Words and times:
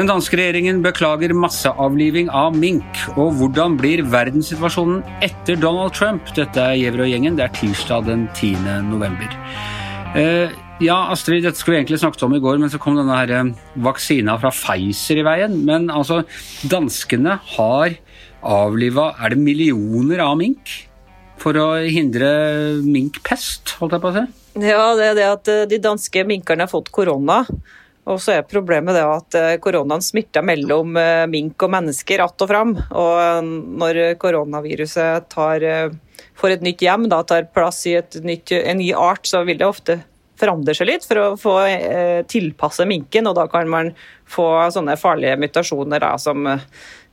Den 0.00 0.08
danske 0.08 0.38
regjeringen 0.38 0.78
beklager 0.80 1.34
masseavliving 1.36 2.30
av 2.32 2.54
mink. 2.56 3.02
Og 3.20 3.34
hvordan 3.36 3.74
blir 3.76 4.00
verdenssituasjonen 4.08 5.02
etter 5.20 5.60
Donald 5.60 5.92
Trump? 5.92 6.24
Dette 6.32 6.62
er 6.62 6.78
Gjever 6.78 7.04
og 7.04 7.10
gjengen. 7.10 7.36
Det 7.36 7.44
er 7.44 7.52
tirsdag 7.58 8.06
den 8.08 8.22
10. 8.32 8.54
november. 8.88 9.28
Eh, 10.16 10.56
ja, 10.80 10.96
Astrid, 11.12 11.44
dette 11.44 11.60
skulle 11.60 11.76
vi 11.76 11.82
egentlig 11.82 12.00
snakket 12.00 12.24
om 12.24 12.32
i 12.32 12.40
går, 12.40 12.56
men 12.62 12.72
så 12.72 12.80
kom 12.80 12.96
denne 12.96 13.18
her 13.18 13.34
eh, 13.42 13.52
vaksina 13.84 14.40
fra 14.40 14.54
Pfizer 14.56 15.20
i 15.20 15.26
veien. 15.26 15.60
Men 15.68 15.90
altså, 15.92 16.22
danskene 16.64 17.36
har 17.58 17.98
avliva 18.40 19.10
Er 19.20 19.34
det 19.34 19.44
millioner 19.44 20.24
av 20.24 20.38
mink? 20.40 20.78
For 21.40 21.56
å 21.56 21.68
hindre 21.88 22.30
minkpest, 22.84 23.76
holdt 23.80 23.96
jeg 23.96 24.02
på 24.02 24.10
å 24.10 24.16
si? 24.18 24.24
Ja, 24.60 24.82
det 24.98 25.12
er 25.12 25.14
det 25.16 25.28
at 25.28 25.48
eh, 25.48 25.68
de 25.70 25.78
danske 25.80 26.24
minkene 26.28 26.66
har 26.66 26.72
fått 26.72 26.90
korona. 26.92 27.44
Og 28.10 28.18
så 28.20 28.34
er 28.34 28.48
problemet 28.48 28.96
det 28.96 29.04
at 29.06 29.36
eh, 29.38 29.56
koronaen 29.62 30.04
smitter 30.04 30.44
mellom 30.44 30.98
eh, 31.00 31.24
mink 31.30 31.62
og 31.62 31.72
mennesker 31.72 32.24
att 32.24 32.42
og 32.42 32.48
fram. 32.48 32.76
Og 32.90 33.48
når 33.80 34.02
koronaviruset 34.20 35.30
tar, 35.30 35.64
får 36.36 36.56
et 36.56 36.66
nytt 36.66 36.84
hjem, 36.84 37.08
da 37.08 37.22
tar 37.22 37.48
plass 37.54 37.86
i 37.86 37.96
nytt, 38.20 38.52
en 38.52 38.78
ny 38.78 38.92
art, 38.92 39.24
så 39.26 39.44
vil 39.44 39.58
det 39.58 39.68
ofte 39.68 40.00
forandre 40.40 40.74
seg 40.74 40.88
litt 40.88 41.04
for 41.04 41.20
å 41.20 41.24
få 41.36 41.54
tilpasse 42.32 42.86
minken, 42.88 43.26
og 43.28 43.34
da 43.36 43.44
kan 43.52 43.68
man 43.68 43.90
få 44.24 44.46
sånne 44.72 44.94
farlige 44.96 45.36
mutasjoner 45.36 46.00
da, 46.00 46.14
som 46.16 46.48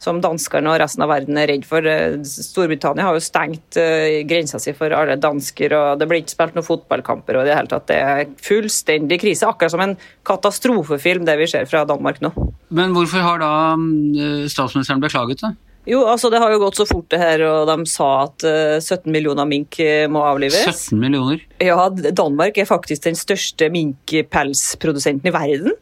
som 0.01 0.19
danskene 0.21 0.69
og 0.71 0.79
resten 0.81 1.03
av 1.03 1.11
verden 1.11 1.39
er 1.41 1.49
redd 1.51 1.65
for. 1.67 1.85
Eh, 1.85 2.19
Storbritannia 2.21 3.07
har 3.07 3.17
jo 3.17 3.23
stengt 3.23 3.79
uh, 3.81 4.21
grensa 4.29 4.61
si 4.61 4.73
for 4.77 4.93
alle 4.93 5.17
dansker, 5.21 5.73
og 5.73 6.01
det 6.01 6.07
blir 6.09 6.21
ikke 6.21 6.35
spilt 6.35 6.57
noen 6.57 6.67
fotballkamper. 6.67 7.39
og 7.39 7.47
Det 7.47 7.55
hele 7.57 7.71
tatt 7.71 7.87
det 7.89 7.99
er 8.01 8.25
fullstendig 8.45 9.19
krise, 9.23 9.49
akkurat 9.49 9.73
som 9.73 9.83
en 9.83 9.95
katastrofefilm 10.27 11.25
det 11.27 11.37
vi 11.41 11.49
ser 11.49 11.69
fra 11.69 11.85
Danmark 11.89 12.21
nå. 12.21 12.33
Men 12.69 12.93
hvorfor 12.95 13.25
har 13.25 13.41
da 13.41 13.53
uh, 13.77 14.43
statsministeren 14.51 15.01
beklaget 15.03 15.41
det? 15.45 15.55
Jo, 15.87 16.01
altså 16.03 16.27
Det 16.27 16.41
har 16.43 16.51
jo 16.51 16.59
gått 16.59 16.75
så 16.75 16.83
fort, 16.83 17.05
det 17.13 17.21
her, 17.21 17.41
og 17.47 17.69
de 17.69 17.87
sa 17.87 18.07
at 18.25 18.43
17 18.43 19.07
millioner 19.07 19.47
mink 19.47 19.77
må 20.11 20.19
avlives. 20.27 20.65
17 20.89 20.99
millioner? 20.99 21.39
Ja, 21.63 21.85
Danmark 21.87 22.59
er 22.59 22.67
faktisk 22.67 23.05
den 23.05 23.15
største 23.15 23.69
minkpelsprodusenten 23.71 25.31
i 25.31 25.33
verden. 25.37 25.77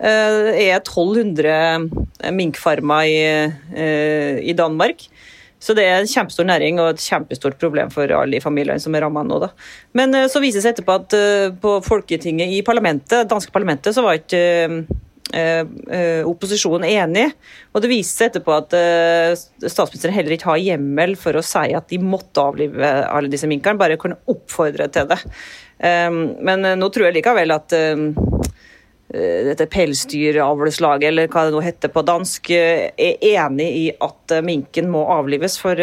Eh, 0.00 0.70
er 0.70 0.78
1200 0.80 2.32
minkfarmer 2.32 3.04
i, 3.04 3.18
eh, 3.76 4.38
i, 4.40 4.54
Danmark. 4.56 5.04
Så 5.60 5.74
det 5.76 5.84
er 5.84 6.00
en 6.00 6.08
kjempestor 6.08 6.46
næring 6.48 6.80
og 6.80 6.94
et 6.94 7.04
kjempestort 7.04 7.58
problem 7.60 7.90
for 7.92 8.08
alle 8.08 8.38
de 8.38 8.40
familiene 8.40 8.80
som 8.80 8.96
er 8.96 9.04
rammet 9.04 9.28
nå. 9.28 9.42
Da. 9.42 9.50
Men 9.92 10.16
eh, 10.16 10.28
så 10.32 10.40
vises 10.40 10.64
det 10.64 10.72
etterpå 10.72 10.96
at 11.02 11.18
på 11.60 11.76
Folketinget 11.84 12.48
i 12.48 12.62
parlamentet, 12.64 13.28
danske 13.28 13.52
parlamentet 13.52 13.94
så 13.94 14.06
var 14.06 14.20
ikke 14.20 14.88
opposisjonen 16.26 16.88
enig. 16.88 17.28
Og 17.70 17.84
det 17.84 17.90
viste 17.92 18.16
seg 18.18 18.32
etterpå 18.32 18.50
at 18.50 18.72
statsministeren 19.62 20.16
heller 20.16 20.34
ikke 20.34 20.48
har 20.48 20.58
hjemmel 20.58 21.14
for 21.14 21.38
å 21.38 21.44
si 21.46 21.70
at 21.70 21.86
de 21.92 22.00
måtte 22.02 22.42
avlive 22.42 22.88
alle 23.06 23.30
disse 23.30 23.46
minkene, 23.46 23.78
bare 23.78 24.00
kunne 24.00 24.18
oppfordre 24.26 24.88
til 24.90 25.06
det. 25.12 25.20
Men 25.78 26.66
nå 26.82 26.88
tror 26.90 27.06
jeg 27.06 27.20
likevel 27.20 27.54
at 27.54 27.76
Eh, 27.78 28.59
dette 29.10 29.66
pelsdyravleslaget, 29.70 31.08
eller 31.10 31.30
hva 31.32 31.46
det 31.46 31.54
nå 31.54 31.62
heter 31.64 31.92
på 31.92 32.04
dansk, 32.06 32.50
eh, 32.54 32.90
er 32.94 33.28
enig 33.32 33.68
i 33.76 33.84
at 33.96 34.36
eh, 34.36 34.44
minken 34.46 34.90
må 34.92 35.04
avlives. 35.18 35.58
For 35.60 35.76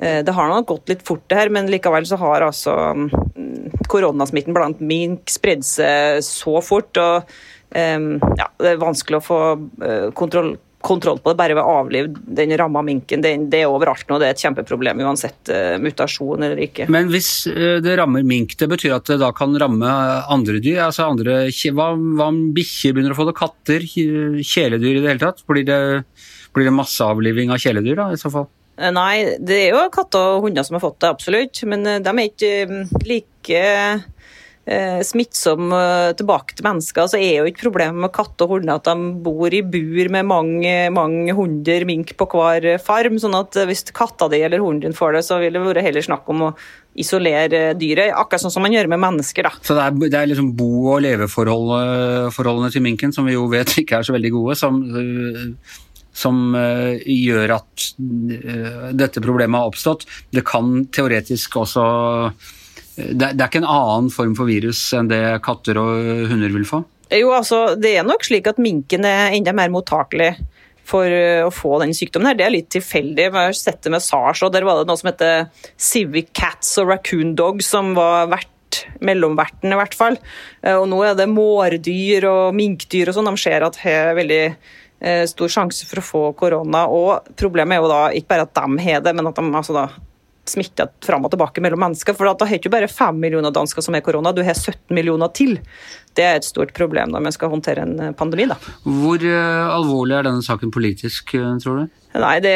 det 0.00 0.32
har 0.32 0.46
nok 0.48 0.64
gått 0.70 0.88
litt 0.88 1.02
fort, 1.04 1.26
det 1.28 1.36
her, 1.36 1.50
men 1.52 1.66
likevel 1.68 2.06
så 2.08 2.16
har 2.16 2.40
altså 2.46 2.72
mm, 2.96 3.82
koronasmitten 3.92 4.54
blant 4.56 4.78
mink 4.80 5.28
spredd 5.28 5.60
seg 5.66 6.22
så 6.24 6.54
fort. 6.64 6.96
og 6.96 7.28
ja, 7.76 8.46
Det 8.56 8.70
er 8.70 8.80
vanskelig 8.80 9.18
å 9.18 9.26
få 9.26 9.40
kontroll 10.16 10.54
kontroll 10.80 11.18
på 11.20 11.32
det 11.32 11.38
bare 11.38 11.56
ved 11.56 11.66
å 11.66 11.76
avlive 11.82 12.10
den 12.38 12.54
ramma 12.58 12.82
minken. 12.84 13.22
Det, 13.22 13.34
det, 13.52 13.62
er 13.62 13.72
overalt 13.72 14.08
nå, 14.08 14.18
det 14.20 14.28
er 14.28 14.34
et 14.34 14.44
kjempeproblem 14.44 15.02
uansett 15.04 15.52
uh, 15.52 15.76
mutasjon 15.82 16.46
eller 16.46 16.60
ikke. 16.64 16.88
Men 16.92 17.10
hvis 17.12 17.30
uh, 17.50 17.78
det 17.84 17.96
rammer 18.00 18.24
mink, 18.26 18.56
det 18.60 18.68
betyr 18.70 18.96
at 18.96 19.10
det 19.10 19.20
da 19.22 19.30
kan 19.36 19.56
ramme 19.60 19.90
andre 20.32 20.60
dyr? 20.62 20.80
altså 20.86 21.10
andre, 21.10 21.42
Hva, 21.76 21.92
hva 21.94 22.30
om 22.30 22.40
bikkjer 22.56 22.96
begynner 22.96 23.16
å 23.16 23.18
få 23.18 23.28
det? 23.28 23.36
Katter? 23.40 23.84
Kjæledyr 23.84 24.96
i 24.96 25.02
det 25.02 25.12
hele 25.12 25.22
tatt? 25.22 25.44
Blir 25.48 25.66
det, 25.68 25.80
blir 26.56 26.70
det 26.70 26.76
masseavliving 26.78 27.52
av 27.52 27.60
kjæledyr 27.60 28.00
da, 28.00 28.08
i 28.14 28.20
så 28.20 28.32
fall? 28.32 28.48
Eh, 28.80 28.92
nei, 28.96 29.36
det 29.36 29.60
er 29.66 29.76
jo 29.76 29.84
katter 29.92 30.38
og 30.38 30.48
hunder 30.48 30.64
som 30.64 30.78
har 30.78 30.84
fått 30.86 31.02
det, 31.04 31.12
absolutt. 31.12 31.60
Men 31.68 31.84
de 31.84 32.14
er 32.14 32.24
ikke 32.30 33.04
like 33.04 33.66
smittsom 34.68 35.72
eh, 35.72 36.10
tilbake 36.18 36.54
til 36.54 36.66
mennesker, 36.66 37.08
så 37.08 37.18
er 37.18 37.40
jo 37.40 37.48
ikke 37.48 37.64
problemet 37.64 38.04
med 38.04 38.12
katter 38.14 38.44
og 38.44 38.58
hunder 38.58 38.76
at 38.76 38.90
de 38.90 39.08
bor 39.24 39.54
i 39.56 39.62
bur 39.64 40.10
med 40.12 40.28
mange, 40.28 40.74
mange 40.94 41.34
hunder 41.34 41.86
mink 41.88 42.12
på 42.18 42.28
hver 42.30 42.76
farm. 42.82 43.16
sånn 43.18 43.38
at 43.38 43.56
eh, 43.56 43.66
hvis 43.70 43.88
katta 43.96 44.28
di 44.30 44.42
eller 44.44 44.62
hunden 44.62 44.84
din 44.84 44.96
får 44.96 45.16
det, 45.16 45.24
så 45.26 45.40
vil 45.40 45.56
det 45.56 45.64
være 45.64 45.84
heller 45.86 46.04
snakk 46.04 46.28
om 46.30 46.50
å 46.50 46.52
isolere 47.00 47.72
dyret, 47.78 48.12
akkurat 48.12 48.44
sånn 48.44 48.52
som 48.52 48.66
man 48.66 48.76
gjør 48.76 48.90
med 48.92 49.00
mennesker. 49.00 49.48
da. 49.48 49.54
Så 49.64 49.78
det 49.78 49.86
er, 49.86 49.98
det 50.04 50.20
er 50.20 50.30
liksom 50.30 50.52
bo- 50.58 50.92
og 50.92 51.02
leveforholdene 51.06 52.70
til 52.74 52.84
minken, 52.84 53.16
som 53.16 53.26
vi 53.26 53.38
jo 53.38 53.48
vet 53.50 53.78
ikke 53.80 54.00
er 54.00 54.06
så 54.06 54.14
veldig 54.14 54.32
gode, 54.34 54.58
som, 54.60 54.80
som 56.12 56.40
gjør 57.06 57.56
at 57.56 57.90
dette 58.98 59.22
problemet 59.22 59.62
har 59.62 59.70
oppstått. 59.70 60.04
Det 60.34 60.44
kan 60.44 60.82
teoretisk 60.92 61.62
også 61.62 61.86
det, 63.14 63.34
er 63.34 63.48
ikke 63.48 63.62
en 63.62 63.72
annen 63.72 64.10
form 64.14 64.36
for 64.38 64.50
virus 64.50 64.82
enn 64.96 65.10
det 65.10 65.22
katter 65.44 65.78
og 65.80 66.30
hunder 66.30 66.54
vil 66.54 66.66
få? 66.68 66.82
Jo, 67.10 67.32
altså, 67.34 67.74
Det 67.74 67.96
er 67.98 68.06
nok 68.06 68.24
slik 68.26 68.46
at 68.46 68.60
minken 68.62 69.04
er 69.08 69.34
enda 69.34 69.54
mer 69.56 69.72
mottakelig 69.72 70.36
for 70.90 71.06
eh, 71.06 71.42
å 71.44 71.50
få 71.54 71.78
den 71.82 71.94
sykdommen. 71.96 72.30
her. 72.30 72.38
Det 72.38 72.46
er 72.46 72.54
litt 72.54 72.70
tilfeldig. 72.72 73.30
Vi 73.30 73.42
har 73.44 73.56
sett 73.56 73.82
det 73.84 73.92
med 73.94 74.04
SARS, 74.04 74.42
og 74.46 74.54
der 74.54 74.66
var 74.66 74.80
det 74.80 74.88
noe 74.90 75.00
som 75.00 75.10
heter 75.10 75.50
Civic 75.78 76.32
Cats 76.36 76.76
og 76.82 76.90
Raccoon 76.90 77.34
Dogs, 77.38 77.70
som 77.70 77.94
var 77.98 78.30
vert, 78.32 78.84
mellomverten 79.02 79.74
i 79.74 79.78
hvert 79.78 79.96
fall. 79.98 80.18
Eh, 80.62 80.76
og 80.76 80.86
nå 80.90 81.00
er 81.06 81.16
det 81.18 81.30
mårdyr 81.30 82.28
og 82.30 82.58
minkdyr 82.58 83.10
og 83.10 83.18
sånn. 83.18 83.30
De 83.30 83.42
ser 83.42 83.66
at 83.66 83.78
det 83.80 83.96
er 83.96 84.14
veldig 84.18 84.44
eh, 84.46 85.24
stor 85.30 85.50
sjanse 85.58 85.88
for 85.90 86.02
å 86.02 86.06
få 86.06 86.22
korona. 86.38 86.86
Og 86.90 87.34
problemet 87.38 87.76
er 87.76 87.82
jo 87.82 87.90
da 87.90 88.04
ikke 88.14 88.34
bare 88.34 88.46
at 88.46 88.54
de 88.58 88.86
har 88.86 89.02
det, 89.06 89.16
men 89.18 89.30
at 89.30 89.38
de 89.38 89.50
altså 89.50 89.76
da 89.76 89.88
smitta 90.48 90.88
fram 91.04 91.24
og 91.26 91.32
tilbake 91.32 91.62
mellom 91.62 91.80
mennesker. 91.84 92.16
For 92.16 92.28
da 92.28 92.48
har 92.48 92.58
ikke 92.58 92.72
bare 92.72 92.88
5 92.90 93.18
millioner 93.20 93.54
dansker 93.54 93.84
som 93.84 93.96
er 93.96 94.04
korona, 94.04 94.32
du 94.34 94.42
har 94.46 94.56
17 94.56 94.94
millioner 94.96 95.30
til. 95.36 95.58
Det 96.16 96.26
er 96.26 96.38
et 96.40 96.46
stort 96.46 96.72
problem 96.76 97.12
når 97.12 97.24
man 97.26 97.34
skal 97.34 97.52
håndtere 97.52 97.84
en 97.86 97.94
eh, 98.00 98.12
pandemi. 98.16 98.48
Da. 98.50 98.58
Hvor 98.84 99.22
uh, 99.22 99.70
alvorlig 99.76 100.16
er 100.18 100.26
denne 100.26 100.44
saken 100.44 100.72
politisk, 100.74 101.34
uh, 101.38 101.54
tror 101.62 101.82
du? 101.82 101.98
Nei, 102.18 102.36
det, 102.42 102.54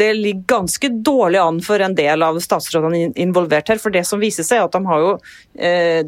det, 0.00 0.12
ligger 0.16 0.46
ganske 0.54 0.88
dårlig 1.04 1.42
an 1.42 1.58
for 1.64 1.82
en 1.84 1.96
del 1.96 2.24
av 2.24 2.38
statsrådene 2.40 3.10
involvert 3.20 3.68
her. 3.68 3.80
For 3.82 3.92
det 3.92 4.06
som 4.08 4.22
viser 4.22 4.46
seg, 4.46 4.62
er 4.62 4.70
at 4.70 4.72
de 4.72 4.80
har 4.88 5.02
jo, 5.02 5.10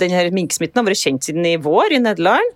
denne 0.00 0.22
minksmitten 0.32 0.80
har 0.80 0.86
vært 0.86 1.02
kjent 1.02 1.28
siden 1.28 1.44
i 1.44 1.58
vår 1.60 1.92
i 1.92 2.00
Nederland. 2.00 2.54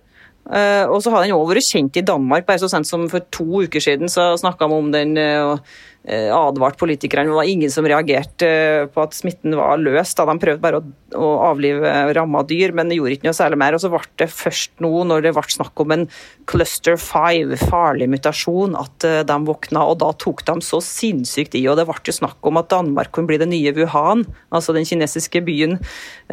Og 0.89 0.97
så 1.05 1.13
har 1.13 1.21
den 1.21 1.35
også 1.35 1.51
vært 1.51 1.67
kjent 1.67 1.99
i 2.01 2.03
Danmark. 2.09 2.47
Bare 2.47 2.57
så 2.57 2.71
sent 2.71 2.89
som 2.89 3.05
for 3.11 3.21
to 3.29 3.61
uker 3.67 3.85
siden 3.85 4.09
så 4.09 4.31
snakka 4.41 4.65
vi 4.65 4.79
om 4.81 4.89
den. 4.95 5.13
Eh, 5.21 5.77
advart 6.09 6.79
politikerne. 6.81 7.29
Det 7.29 7.37
var 7.37 7.45
ingen 7.45 7.71
som 7.71 7.85
reagerte 7.85 8.47
eh, 8.47 8.87
på 8.89 9.03
at 9.03 9.13
smitten 9.13 9.53
var 9.57 9.77
løst. 9.77 10.17
Da 10.17 10.25
de 10.25 10.41
prøvde 10.41 10.63
bare 10.63 10.79
å, 10.79 10.85
å 11.13 11.27
avlive 11.51 11.91
ramma 12.17 12.41
dyr, 12.47 12.73
men 12.73 12.89
det 12.89 12.97
gjorde 12.97 13.17
ikke 13.17 13.27
noe 13.29 13.37
særlig 13.37 13.59
mer. 13.61 13.77
Og 13.77 13.83
så 13.83 13.91
ble 13.93 14.01
det 14.17 14.27
først 14.33 14.73
nå, 14.81 14.89
når 15.05 15.27
det 15.27 15.33
ble 15.37 15.43
snakk 15.53 15.83
om 15.83 15.93
en 15.93 16.07
cluster 16.49 16.97
five, 16.97 17.59
farlig 17.69 18.07
mutasjon, 18.09 18.73
at 18.79 19.05
eh, 19.05 19.19
de 19.29 19.37
våkna. 19.45 19.83
Og 19.91 19.99
da 20.01 20.09
tok 20.17 20.41
de 20.47 20.55
så 20.65 20.81
sinnssykt 20.85 21.59
i. 21.59 21.67
Og 21.69 21.77
det 21.77 21.85
ble 21.89 21.97
jo 22.09 22.15
snakk 22.17 22.49
om 22.49 22.57
at 22.61 22.71
Danmark 22.73 23.13
kunne 23.13 23.29
bli 23.29 23.37
det 23.41 23.51
nye 23.51 23.73
Wuhan, 23.77 24.25
altså 24.49 24.73
den 24.73 24.87
kinesiske 24.89 25.43
byen 25.45 25.77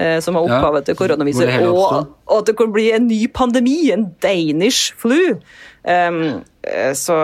eh, 0.00 0.16
som 0.24 0.38
har 0.38 0.48
opphavet 0.48 0.86
ja, 0.86 0.86
til 0.88 1.00
koronaviruset. 1.02 1.68
Og, 1.68 2.14
og, 2.24 2.38
at 2.40 2.48
det 2.48 2.56
kunne 2.56 2.72
bli 2.72 2.88
en 2.96 3.04
ny 3.10 3.20
pandemi, 3.28 3.90
en 3.92 4.08
Danish 4.24 4.96
flu. 4.96 5.36
Um, 5.88 6.40
så 6.96 7.14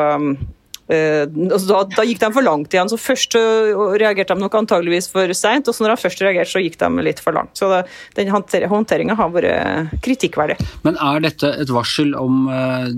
Uh, 0.85 1.25
da, 1.25 1.79
da, 1.89 2.05
gikk 2.05 2.21
de 2.21 2.29
for 2.35 2.45
langt 2.45 2.75
igjen. 2.75 2.91
så 2.93 2.99
Først 3.01 3.37
uh, 3.39 3.95
reagerte 3.97 4.37
de 4.37 4.45
nok 4.45 4.59
antageligvis 4.59 5.09
for 5.13 5.33
seint, 5.37 5.69
og 5.69 5.77
så 5.77 5.85
når 5.85 5.95
de 5.95 6.03
først 6.05 6.21
reagerte, 6.25 6.53
så 6.53 6.61
gikk 6.61 6.77
de 6.81 7.07
litt 7.07 7.23
for 7.25 7.37
langt. 7.37 7.57
Så 7.57 7.71
det, 7.73 7.81
den 8.19 8.33
håndteringa 8.35 9.17
har 9.17 9.33
vært 9.33 9.97
kritikkverdig. 10.05 10.59
Men 10.85 11.01
er 11.01 11.25
dette 11.25 11.55
et 11.63 11.73
varsel 11.73 12.13
om 12.21 12.45
uh, 12.53 12.93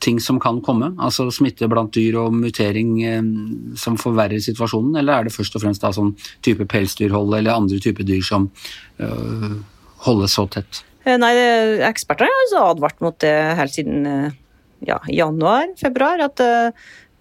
ting 0.00 0.20
som 0.22 0.40
kan 0.40 0.62
komme? 0.64 0.94
Altså 1.02 1.28
smitte 1.34 1.68
blant 1.72 1.92
dyr 1.96 2.16
og 2.22 2.32
mutering 2.36 2.96
som 3.80 3.96
forverrer 4.00 4.40
situasjonen, 4.44 4.96
eller 5.00 5.20
er 5.20 5.28
det 5.28 5.36
først 5.36 5.56
og 5.56 5.64
fremst 5.64 5.84
da 5.84 5.92
sånn 5.96 6.14
type 6.44 6.64
pelsdyrhold 6.68 7.36
eller 7.38 7.56
andre 7.56 7.80
typer 7.82 8.04
dyr 8.06 8.20
som 8.24 8.50
holdes 10.04 10.36
så 10.36 10.44
tett? 10.52 10.82
Nei, 11.08 11.32
Eksperter 11.88 12.28
har 12.28 12.42
altså 12.44 12.62
advart 12.74 13.00
mot 13.00 13.16
det 13.24 13.32
helt 13.56 13.72
siden 13.72 14.04
ja, 14.84 15.00
januar-februar. 15.08 16.20
at 16.28 16.44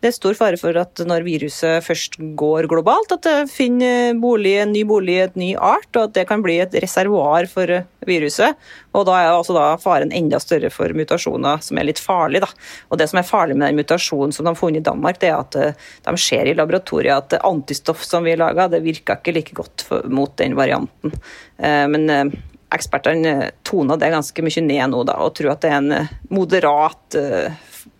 Det 0.06 0.12
er 0.12 0.20
stor 0.20 0.36
fare 0.38 0.58
for 0.62 0.78
at 0.78 1.02
når 1.10 1.24
viruset 1.26 1.82
først 1.82 2.20
går 2.38 2.68
globalt, 2.70 3.16
at 3.16 3.24
det 3.26 3.50
finner 3.50 4.14
bolig, 4.22 4.52
en 4.62 4.70
ny 4.70 4.84
bolig 4.86 5.16
et 5.24 5.40
ny 5.42 5.48
art, 5.58 5.90
og 5.96 6.04
at 6.04 6.14
det 6.14 6.28
kan 6.30 6.44
bli 6.46 6.60
et 6.62 6.78
reservoar 6.84 7.48
for 7.50 7.74
viruset. 8.06 8.54
Og 8.94 9.08
da 9.10 9.16
er 9.18 9.32
altså 9.32 9.56
da 9.58 9.64
faren 9.82 10.14
enda 10.14 10.38
større 10.38 10.70
for 10.70 10.94
mutasjoner 10.94 11.66
som 11.66 11.82
er 11.82 11.90
litt 11.90 12.04
farlig. 12.06 12.44
Da. 12.46 12.52
Og 12.94 13.02
det 13.02 13.10
som 13.10 13.18
er 13.18 13.26
farlig 13.26 13.58
med 13.58 13.72
den 13.72 13.82
mutasjonen 13.82 14.36
som 14.36 14.46
de 14.46 14.54
har 14.54 14.62
funnet 14.62 14.84
i 14.84 14.86
Danmark, 14.92 15.18
det 15.26 15.34
er 15.34 15.42
at 15.42 15.58
eh, 15.58 15.86
de 16.06 16.18
ser 16.22 16.54
i 16.54 16.58
laboratoriet 16.62 17.34
at 17.34 17.42
antistoff 17.42 18.06
som 18.06 18.30
vi 18.30 18.38
laga, 18.38 18.70
det 18.70 18.86
virka 18.86 19.18
ikke 19.18 19.40
like 19.40 19.58
godt 19.58 19.90
for, 19.90 20.06
mot 20.06 20.38
den 20.38 20.54
varianten. 20.54 21.18
Eh, 21.58 21.86
men 21.90 22.12
eh, 22.14 22.28
ekspertene 22.78 23.56
toner 23.66 23.98
det 23.98 24.14
ganske 24.14 24.46
mye 24.46 24.70
ned 24.70 24.92
nå, 24.94 25.02
da, 25.10 25.18
og 25.26 25.34
tror 25.34 25.56
at 25.58 25.66
det 25.66 25.74
er 25.74 25.82
en 25.82 26.12
moderat 26.30 27.24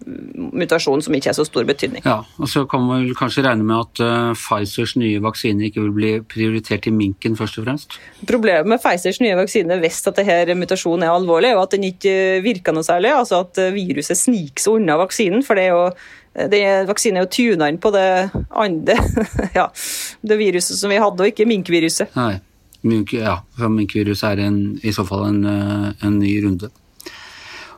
mutasjon 0.06 1.02
som 1.02 1.16
ikke 1.18 1.32
er 1.32 1.38
så 1.38 1.46
stor 1.48 1.66
betydning. 1.68 2.04
Ja, 2.06 2.20
og 2.38 2.50
Så 2.50 2.66
kan 2.70 2.84
man 2.86 3.08
kanskje 3.18 3.46
regne 3.46 3.66
med 3.66 3.78
at 3.80 4.02
uh, 4.04 4.34
Pfizers 4.38 4.96
nye 5.00 5.22
vaksine 5.24 5.66
ikke 5.68 5.82
vil 5.86 5.96
bli 5.96 6.12
prioritert 6.22 6.88
i 6.88 6.94
minken, 6.94 7.38
først 7.38 7.58
og 7.60 7.66
fremst? 7.66 7.98
Problemet 8.28 8.70
med 8.70 8.82
Pfizers 8.84 9.22
nye 9.24 9.38
vaksine, 9.40 9.80
hvis 9.82 10.04
at 10.08 10.22
denne 10.22 10.60
mutasjonen 10.60 11.08
er 11.08 11.16
alvorlig, 11.16 11.54
er 11.54 11.62
at 11.62 11.74
den 11.74 11.88
ikke 11.90 12.44
virker 12.46 12.76
noe 12.76 12.86
særlig. 12.86 13.14
Altså 13.16 13.42
at 13.46 13.60
viruset 13.74 14.20
sniker 14.20 14.62
seg 14.68 14.80
unna 14.80 15.00
vaksinen. 15.02 15.44
for 15.44 15.58
det 15.58 15.70
er 15.70 15.74
jo 15.74 15.90
det, 16.36 16.62
Vaksinen 16.90 17.22
er 17.22 17.26
jo 17.26 17.32
tuna 17.32 17.70
inn 17.72 17.80
på 17.80 17.92
det 17.96 18.08
andre 18.52 18.98
ja, 19.58 19.70
det 20.22 20.40
viruset 20.40 20.78
som 20.78 20.92
vi 20.92 21.00
hadde, 21.00 21.24
og 21.24 21.32
ikke 21.32 21.48
minkviruset. 21.48 22.16
Nei, 22.18 22.42
mink, 22.84 23.16
ja, 23.16 23.40
minkviruset 23.62 24.34
er 24.34 24.48
en, 24.50 24.58
i 24.84 24.94
så 24.96 25.06
fall 25.08 25.30
en, 25.30 25.46
eh, 25.48 25.94
en 26.06 26.20
ny 26.20 26.34
runde. 26.44 26.72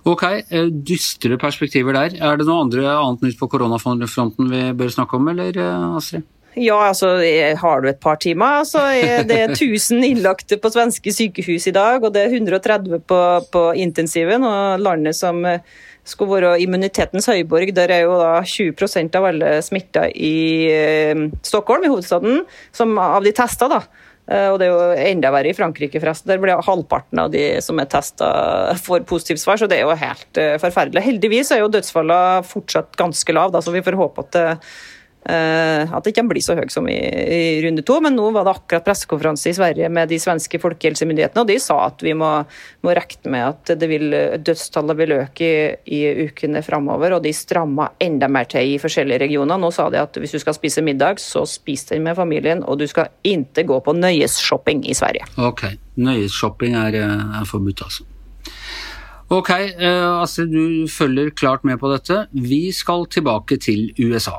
Ok, 0.07 0.23
eh, 0.23 0.69
dystre 0.71 1.35
perspektiver 1.39 1.95
der. 1.97 2.15
Er 2.23 2.39
det 2.39 2.47
noe 2.47 2.63
andre, 2.63 2.85
annet 2.87 3.25
nytt 3.25 3.39
på 3.39 3.49
koronafronten 3.51 4.47
vi 4.51 4.63
bør 4.77 4.93
snakke 4.93 5.19
om, 5.19 5.27
eller 5.33 5.57
eh, 5.59 5.87
Astrid? 5.99 6.23
Ja, 6.57 6.77
altså 6.87 7.19
har 7.61 7.81
du 7.83 7.89
et 7.89 7.99
par 8.01 8.15
timer, 8.17 8.63
så 8.65 8.81
er 8.95 9.27
det 9.27 9.41
1000 9.59 10.05
innlagte 10.07 10.57
på 10.57 10.71
svenske 10.73 11.11
sykehus 11.13 11.67
i 11.69 11.75
dag, 11.75 12.01
og 12.01 12.15
det 12.15 12.23
er 12.23 12.39
130 12.39 13.03
på, 13.05 13.19
på 13.51 13.65
intensiven. 13.77 14.47
Og 14.47 14.79
landet 14.81 15.19
som 15.19 15.43
eh, 15.45 15.59
skulle 16.07 16.39
være 16.39 16.55
immunitetens 16.63 17.27
høyborg, 17.27 17.75
der 17.75 17.91
er 17.91 18.05
jo 18.07 18.15
da 18.17 18.39
20% 18.47 19.19
av 19.19 19.27
alle 19.27 19.57
smitta 19.61 20.07
i 20.15 20.71
Stockholm, 21.43 21.83
i 21.83 21.91
hovedstaden, 21.91 22.45
som 22.71 22.95
av 22.95 23.27
de 23.27 23.35
testa, 23.35 23.67
da. 23.67 23.83
Eh, 24.27 24.49
og 24.51 24.59
det 24.59 24.67
er 24.67 24.73
jo 24.73 25.07
enda 25.13 25.31
verre 25.31 25.53
i 25.53 25.55
Frankrike, 25.57 26.01
forresten. 26.03 26.31
Der 26.31 26.41
blir 26.43 26.59
halvparten 26.67 27.23
av 27.23 27.31
de 27.33 27.45
som 27.63 27.79
er 27.79 27.89
testa, 27.91 28.27
får 28.83 29.07
positivt 29.09 29.43
svar, 29.43 29.59
så 29.59 29.69
det 29.69 29.79
er 29.79 29.87
jo 29.87 29.97
helt 29.97 30.41
eh, 30.41 30.57
forferdelig. 30.61 31.05
Heldigvis 31.05 31.53
er 31.55 31.63
jo 31.63 31.71
dødsfallene 31.71 32.45
fortsatt 32.47 32.99
ganske 32.99 33.35
lave, 33.37 33.63
så 33.63 33.75
vi 33.75 33.85
får 33.85 33.99
håpe 33.99 34.27
at 34.27 34.35
det 34.35 34.47
Eh, 34.51 34.77
at 35.27 36.05
det 36.05 36.13
ikke 36.13 36.23
blir 36.29 36.43
så 36.43 36.55
høy 36.57 36.69
som 36.71 36.87
i, 36.89 36.95
i, 36.97 37.39
runde 37.65 37.83
to. 37.85 37.97
Men 38.03 38.15
nå 38.17 38.29
var 38.35 38.47
det 38.47 38.53
akkurat 38.55 38.85
pressekonferanse 38.85 39.51
i 39.51 39.55
Sverige 39.57 39.89
med 39.93 40.11
de 40.11 40.19
svenske 40.21 40.59
folkehelsemyndighetene, 40.61 41.43
og 41.43 41.51
de 41.51 41.57
sa 41.61 41.79
at 41.89 42.03
vi 42.05 42.13
må, 42.17 42.29
må 42.85 42.95
regne 42.95 43.33
med 43.33 43.45
at 43.49 43.73
det 43.79 43.89
vil, 43.91 44.15
dødstallet 44.45 44.99
vil 45.01 45.15
øke 45.17 45.47
i, 45.47 45.99
i 45.99 46.27
ukene 46.27 46.63
framover. 46.65 47.17
Og 47.17 47.23
de 47.25 47.33
stramma 47.35 47.89
enda 48.03 48.29
mer 48.31 48.49
til 48.51 48.75
i 48.75 48.81
forskjellige 48.81 49.25
regioner. 49.25 49.59
Nå 49.59 49.71
sa 49.75 49.89
de 49.93 50.01
at 50.01 50.19
hvis 50.21 50.35
du 50.35 50.41
skal 50.43 50.57
spise 50.57 50.83
middag, 50.85 51.21
så 51.23 51.45
spis 51.49 51.87
den 51.91 52.05
med 52.07 52.17
familien, 52.19 52.63
og 52.63 52.79
du 52.81 52.87
skal 52.89 53.11
ikke 53.27 53.67
gå 53.67 53.81
på 53.83 53.95
nøyesshopping 53.97 54.85
i 54.87 54.95
Sverige. 54.97 55.27
Ok, 55.37 55.67
nøyesshopping 55.99 56.77
er, 56.79 57.01
er 57.41 57.49
forbudt, 57.49 57.83
altså. 57.87 58.07
Ok, 59.27 59.49
eh, 59.51 60.21
Astrid, 60.21 60.53
du 60.53 60.87
følger 60.87 61.33
klart 61.35 61.65
med 61.67 61.81
på 61.81 61.89
dette. 61.91 62.27
Vi 62.31 62.71
skal 62.71 63.09
tilbake 63.11 63.57
til 63.59 63.89
USA. 63.99 64.37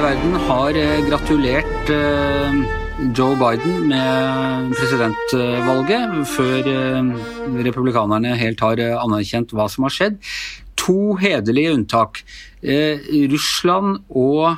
Hele 0.00 0.14
verden 0.14 0.36
har 0.48 0.76
eh, 0.78 1.00
gratulert 1.04 1.90
eh, 1.92 2.54
Joe 3.16 3.34
Biden 3.36 3.88
med 3.90 4.70
presidentvalget, 4.78 6.14
før 6.30 6.68
eh, 6.70 7.10
republikanerne 7.66 8.32
helt 8.38 8.62
har 8.64 8.80
anerkjent 8.80 9.52
hva 9.52 9.66
som 9.68 9.84
har 9.84 9.92
skjedd. 9.92 10.16
To 10.80 11.18
hederlige 11.20 11.74
unntak. 11.74 12.22
Russland 12.62 14.02
og 14.08 14.56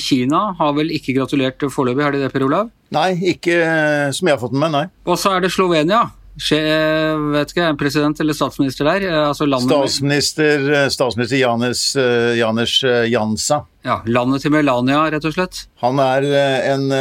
Kina 0.00 0.40
har 0.58 0.72
vel 0.76 0.92
ikke 0.92 1.14
gratulert 1.16 1.64
foreløpig, 1.72 2.04
har 2.04 2.16
de 2.16 2.22
det, 2.24 2.32
Per 2.32 2.44
Olav? 2.44 2.72
Nei, 2.92 3.10
ikke 3.34 3.56
som 4.16 4.28
jeg 4.28 4.36
har 4.36 4.40
fått 4.40 4.56
med 4.56 4.66
meg, 4.66 4.72
nei. 4.74 4.84
Og 5.08 5.20
så 5.20 5.36
er 5.36 5.44
det 5.44 5.52
Slovenia. 5.52 6.06
Vet 6.36 7.52
ikke, 7.52 7.66
President 7.80 8.20
eller 8.20 8.36
statsminister 8.36 8.88
der? 8.88 9.04
Eh, 9.08 9.28
altså 9.28 9.46
statsminister, 9.60 10.64
eh, 10.72 10.88
statsminister 10.88 11.36
Janes, 11.36 11.82
Janers 12.38 12.82
Jansa. 13.08 13.64
Ja, 13.84 14.00
Landet 14.06 14.42
til 14.42 14.52
Melania, 14.54 15.10
rett 15.10 15.24
og 15.24 15.34
slett? 15.34 15.66
Han 15.82 15.98
er 16.00 16.24
en, 16.72 16.92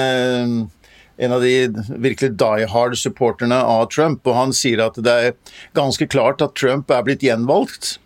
en 1.18 1.32
av 1.32 1.42
de 1.42 1.70
virkelig 2.02 2.36
die 2.42 2.68
hard 2.68 2.98
supporterne 2.98 3.56
av 3.56 3.88
Trump. 3.94 4.26
Og 4.28 4.36
han 4.36 4.52
sier 4.52 4.82
at 4.84 5.00
det 5.00 5.12
er 5.12 5.38
ganske 5.78 6.08
klart 6.12 6.42
at 6.42 6.56
Trump 6.56 6.92
er 6.92 7.06
blitt 7.08 7.24
gjenvalgt. 7.24 8.00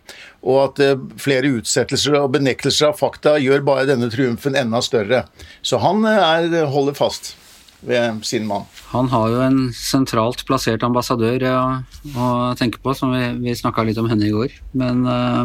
Og 0.46 0.78
at 0.78 1.00
flere 1.18 1.56
utsettelser 1.58 2.20
og 2.20 2.36
benektelser 2.36 2.92
av 2.92 3.00
fakta 3.00 3.34
gjør 3.42 3.64
bare 3.66 3.88
denne 3.88 4.12
triumfen 4.12 4.54
enda 4.54 4.78
større. 4.84 5.24
Så 5.62 5.80
han 5.82 6.06
er, 6.06 6.66
holder 6.70 6.94
fast 6.94 7.34
ved 7.86 8.22
sin 8.26 8.46
mann. 8.48 8.66
Han 8.92 9.10
har 9.12 9.30
jo 9.32 9.42
en 9.44 9.58
sentralt 9.76 10.44
plassert 10.48 10.84
ambassadør 10.86 11.46
å, 11.52 11.58
å 12.18 12.28
tenke 12.58 12.82
på, 12.82 12.94
som 12.98 13.14
vi, 13.14 13.24
vi 13.44 13.56
snakka 13.56 13.86
litt 13.86 14.00
om 14.02 14.10
henne 14.10 14.28
i 14.28 14.34
går. 14.34 14.56
Men 14.78 15.04
uh, 15.06 15.44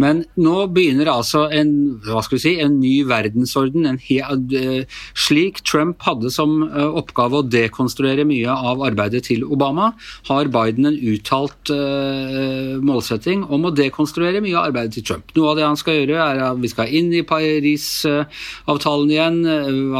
men 0.00 0.22
nå 0.40 0.66
begynner 0.76 1.08
altså 1.10 1.46
en, 1.54 1.70
hva 2.04 2.20
skal 2.24 2.36
vi 2.36 2.42
si, 2.42 2.52
en 2.60 2.76
ny 2.80 2.94
verdensorden. 3.08 3.86
En 3.88 3.98
he, 4.02 4.18
uh, 4.20 5.00
slik 5.16 5.62
Trump 5.66 6.04
hadde 6.04 6.30
som 6.32 6.58
uh, 6.66 6.90
oppgave 7.00 7.40
å 7.40 7.46
dekonstruere 7.46 8.26
mye 8.28 8.52
av 8.52 8.84
arbeidet 8.84 9.24
til 9.30 9.44
Obama, 9.48 9.92
har 10.28 10.52
Biden 10.52 10.90
en 10.90 10.98
uttalt 11.12 11.72
uh, 11.72 12.76
målsetting 12.84 13.46
om 13.52 13.68
å 13.68 13.74
dekonstruere 13.74 14.42
mye 14.44 14.56
av 14.58 14.70
arbeidet 14.70 14.98
til 14.98 15.06
Trump. 15.10 15.32
Noe 15.36 15.54
av 15.54 15.60
det 15.60 15.66
han 15.66 15.80
skal 15.80 16.00
gjøre, 16.00 16.20
er 16.20 16.42
at 16.50 16.60
vi 16.60 16.72
skal 16.72 16.92
inn 17.00 17.10
i 17.16 17.24
Paris-avtalen 17.26 19.14
igjen. 19.14 19.40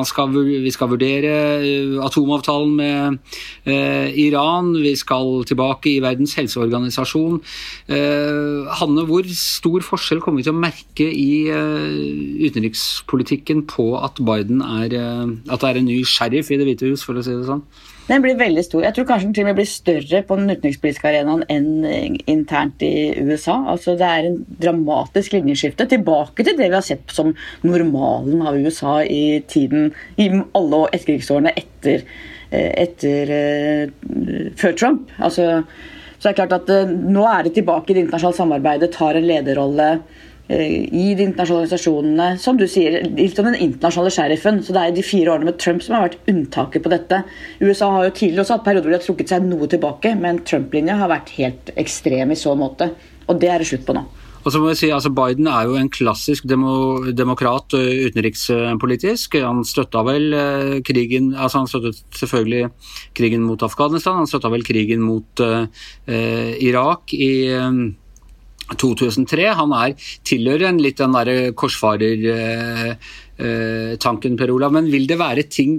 Skal, 0.06 0.36
vi 0.36 0.72
skal 0.74 0.90
vurdere 0.92 1.32
atomavtalen 2.04 2.72
med 2.76 4.16
Iran. 4.20 4.70
Vi 4.82 4.92
skal 4.98 5.42
tilbake 5.48 5.90
i 5.94 6.02
Verdens 6.04 6.36
helseorganisasjon. 6.38 7.40
Hanne, 8.80 9.06
hvor 9.08 9.28
stor 9.36 9.85
forskjell 9.86 10.20
kommer 10.22 10.40
vi 10.42 10.46
til 10.46 10.54
å 10.54 10.60
merke 10.60 11.06
i 11.06 11.46
uh, 11.48 12.46
utenrikspolitikken 12.46 13.64
på 13.70 13.92
at 14.00 14.18
Biden 14.22 14.62
er 14.64 14.92
uh, 14.94 15.30
At 15.48 15.62
det 15.62 15.68
er 15.68 15.80
en 15.80 15.88
ny 15.88 16.00
sheriff 16.06 16.50
i 16.50 16.58
Det 16.60 16.66
hvite 16.68 16.90
hus, 16.90 17.04
for 17.06 17.18
å 17.18 17.24
si 17.24 17.34
det 17.34 17.46
sånn? 17.48 17.62
Den 18.06 18.22
blir 18.22 18.36
veldig 18.38 18.62
stor. 18.62 18.84
Jeg 18.84 18.94
tror 18.94 19.06
kanskje 19.08 19.26
den 19.26 19.32
til 19.34 19.42
og 19.42 19.48
med 19.48 19.58
blir 19.58 19.68
større 19.70 20.20
på 20.28 20.36
den 20.38 20.52
utenrikspolitiske 20.52 21.10
arenaen 21.10 21.42
enn 21.50 22.18
internt 22.30 22.84
i 22.86 22.92
USA. 23.18 23.56
Altså 23.72 23.96
Det 23.98 24.06
er 24.06 24.28
en 24.28 24.38
dramatisk 24.62 25.34
linjeskifte 25.34 25.88
tilbake 25.90 26.46
til 26.46 26.54
det 26.54 26.68
vi 26.68 26.78
har 26.78 26.86
sett 26.86 27.10
som 27.10 27.34
normalen 27.66 28.46
av 28.46 28.60
USA 28.62 29.00
i 29.02 29.42
tiden 29.50 29.90
i 30.22 30.28
alle 30.30 30.84
etterkrigsårene 30.92 31.56
etter, 31.58 32.06
eh, 32.54 32.70
etter 32.86 33.34
før 34.54 34.78
Trump. 34.78 35.10
Altså 35.18 35.64
så 36.26 36.32
det 36.32 36.40
er 36.40 36.46
klart 36.48 36.54
at 36.56 36.70
uh, 36.74 36.88
Nå 36.90 37.22
er 37.30 37.44
det 37.46 37.52
tilbake 37.54 37.92
i 37.92 37.94
det 37.94 38.00
internasjonale 38.02 38.34
samarbeidet, 38.40 38.88
tar 38.96 39.14
en 39.14 39.26
lederrolle 39.28 39.84
uh, 40.00 40.50
i 40.50 41.04
de 41.14 41.22
internasjonale 41.22 41.68
organisasjonene. 41.68 42.26
Som 42.42 42.58
du 42.58 42.64
sier, 42.66 42.98
litt 43.14 43.38
som 43.38 43.46
den 43.46 43.54
internasjonale 43.68 44.10
sheriffen. 44.16 44.58
Så 44.66 44.74
det 44.74 44.82
er 44.82 44.96
de 44.96 45.06
fire 45.06 45.36
årene 45.36 45.52
med 45.52 45.60
Trump 45.62 45.84
som 45.86 45.94
har 45.94 46.08
vært 46.08 46.32
unntaket 46.32 46.82
på 46.82 46.90
dette. 46.90 47.22
USA 47.62 47.92
har 47.94 48.08
jo 48.08 48.16
tidligere 48.18 48.42
også 48.42 48.58
hatt 48.58 48.66
perioder 48.66 48.88
hvor 48.88 48.96
de 48.96 48.98
har 48.98 49.06
trukket 49.06 49.34
seg 49.36 49.46
noe 49.46 49.70
tilbake, 49.70 50.16
men 50.18 50.42
Trump-linja 50.50 50.98
har 50.98 51.14
vært 51.14 51.30
helt 51.38 51.70
ekstrem 51.78 52.34
i 52.34 52.40
så 52.42 52.58
måte. 52.58 52.90
Og 53.30 53.38
det 53.38 53.54
er 53.54 53.62
det 53.62 53.70
slutt 53.70 53.86
på 53.86 53.94
nå. 53.94 54.02
Og 54.46 54.52
så 54.54 54.60
må 54.62 54.70
jeg 54.70 54.78
si, 54.78 54.88
altså 54.94 55.10
Biden 55.10 55.48
er 55.50 55.66
jo 55.66 55.74
en 55.74 55.88
klassisk 55.90 56.44
demo, 56.46 57.02
demokrat 57.10 57.74
utenrikspolitisk. 57.74 59.34
Han 59.42 59.64
støtta 59.66 60.04
vel 60.06 60.30
krigen 60.86 61.32
altså 61.34 61.64
Han 61.64 61.70
støttet 61.70 61.98
selvfølgelig 62.14 62.68
krigen 63.18 63.42
mot 63.42 63.62
Afghanistan, 63.66 64.20
han 64.20 64.30
støtta 64.30 64.52
vel 64.52 64.62
krigen 64.66 65.02
mot 65.02 65.42
uh, 65.42 65.66
Irak 66.62 67.10
i 67.16 67.50
um, 67.58 67.96
2003. 68.74 69.44
Han 69.58 69.72
er, 69.76 69.92
tilhører 70.26 70.70
en 70.70 70.80
litt 70.82 71.02
den 71.02 71.12
derre 71.14 71.52
korsfarertanken, 71.58 74.32
uh, 74.32 74.34
uh, 74.34 74.40
Per 74.40 74.50
Olav. 74.54 74.72
Men 74.74 74.90
vil 74.90 75.06
det 75.10 75.18
være 75.20 75.42
ting 75.50 75.72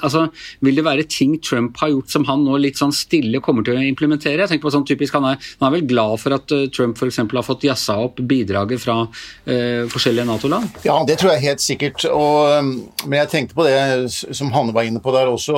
altså, 0.00 0.26
Vil 0.64 0.78
det 0.78 0.84
være 0.86 1.06
ting 1.10 1.36
Trump 1.42 1.78
har 1.82 1.92
gjort 1.92 2.12
som 2.12 2.26
han 2.28 2.44
nå 2.46 2.58
litt 2.62 2.80
sånn 2.80 2.94
stille 2.94 3.40
kommer 3.44 3.66
til 3.66 3.78
å 3.78 3.84
implementere? 3.84 4.42
Jeg 4.42 4.52
tenker 4.52 4.66
på 4.66 4.74
sånn 4.74 4.86
typisk, 4.88 5.16
Han 5.18 5.30
er, 5.32 5.50
han 5.60 5.68
er 5.68 5.76
vel 5.76 5.88
glad 5.90 6.20
for 6.22 6.36
at 6.36 6.54
uh, 6.54 6.66
Trump 6.74 6.98
f.eks. 6.98 7.20
har 7.22 7.46
fått 7.46 7.66
jazza 7.68 7.98
opp 8.06 8.20
bidraget 8.20 8.82
fra 8.82 9.00
uh, 9.06 9.82
forskjellige 9.92 10.28
Nato-land? 10.28 10.80
Ja, 10.86 10.98
det 11.06 11.18
tror 11.20 11.34
jeg 11.34 11.46
helt 11.46 11.64
sikkert. 11.64 12.06
Og, 12.10 12.54
um, 12.58 12.72
men 13.06 13.20
jeg 13.22 13.32
tenkte 13.32 13.58
på 13.58 13.66
det 13.68 14.10
som 14.12 14.52
Hanne 14.54 14.74
var 14.76 14.88
inne 14.88 15.02
på 15.02 15.14
der 15.14 15.32
også. 15.32 15.56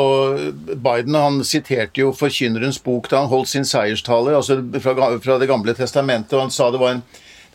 Biden 0.75 1.19
han 1.19 1.43
siterte 1.47 2.03
jo 2.03 2.15
Forkynnerens 2.17 2.81
bok 2.83 3.11
da 3.11 3.23
han 3.23 3.31
holdt 3.33 3.53
sin 3.53 3.67
seierstale 3.69 4.37
altså 4.37 4.61
fra, 4.83 5.13
fra 5.23 5.39
Det 5.41 5.49
gamle 5.51 5.75
testamentet, 5.77 6.35
og 6.37 6.47
han 6.47 6.55
sa 6.55 6.71
det 6.73 6.83
var 6.83 6.97
en 6.97 7.07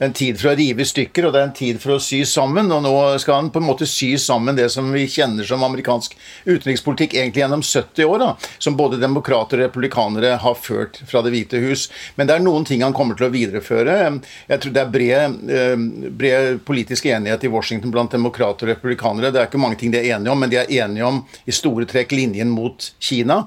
en 0.01 0.13
tid 0.17 0.39
for 0.41 0.49
å 0.49 0.55
rive 0.57 0.81
i 0.81 0.87
stykker, 0.87 1.27
og 1.27 1.35
det 1.35 1.41
er 1.41 1.47
en 1.47 1.53
tid 1.53 1.79
for 1.81 1.93
å 1.93 2.01
sy 2.01 2.23
sammen. 2.25 2.71
Og 2.73 2.81
nå 2.81 2.93
skal 3.21 3.37
han 3.37 3.51
på 3.53 3.61
en 3.61 3.67
måte 3.67 3.85
sy 3.89 4.15
sammen 4.21 4.57
det 4.57 4.67
som 4.73 4.87
vi 4.93 5.03
kjenner 5.05 5.45
som 5.45 5.61
amerikansk 5.65 6.15
utenrikspolitikk 6.47 7.13
egentlig 7.19 7.43
gjennom 7.43 7.61
70 7.61 8.09
år, 8.09 8.23
da, 8.23 8.29
som 8.57 8.77
både 8.79 8.97
demokrater 9.01 9.61
og 9.61 9.67
republikanere 9.67 10.33
har 10.41 10.57
ført 10.57 10.97
fra 11.05 11.21
Det 11.21 11.33
hvite 11.35 11.61
hus. 11.61 11.85
Men 12.17 12.29
det 12.29 12.35
er 12.35 12.45
noen 12.45 12.65
ting 12.65 12.81
han 12.81 12.97
kommer 12.97 13.19
til 13.19 13.29
å 13.29 13.33
videreføre. 13.33 13.99
Jeg 14.49 14.63
tror 14.63 14.73
det 14.73 14.81
er 14.81 14.91
bred, 14.97 15.37
eh, 15.53 15.85
bred 16.09 16.65
politisk 16.65 17.05
enighet 17.05 17.45
i 17.45 17.53
Washington 17.53 17.93
blant 17.93 18.17
demokrater 18.17 18.65
og 18.65 18.73
republikanere. 18.73 19.29
Det 19.29 19.43
er 19.43 19.51
ikke 19.51 19.61
mange 19.61 19.77
ting 19.77 19.93
de 19.93 20.01
er 20.01 20.17
enige 20.17 20.33
om, 20.33 20.41
men 20.41 20.49
de 20.49 20.63
er 20.63 20.75
enige 20.81 21.05
om 21.05 21.21
i 21.45 21.53
store 21.53 21.85
trekk 21.85 22.17
linjen 22.17 22.49
mot 22.49 22.89
Kina. 22.99 23.43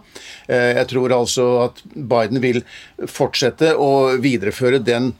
Eh, 0.46 0.78
jeg 0.78 0.86
tror 0.94 1.18
altså 1.18 1.50
at 1.66 1.82
Biden 1.94 2.38
vil 2.38 2.62
fortsette 3.10 3.74
å 3.74 4.14
videreføre 4.22 4.78
den 4.78 5.16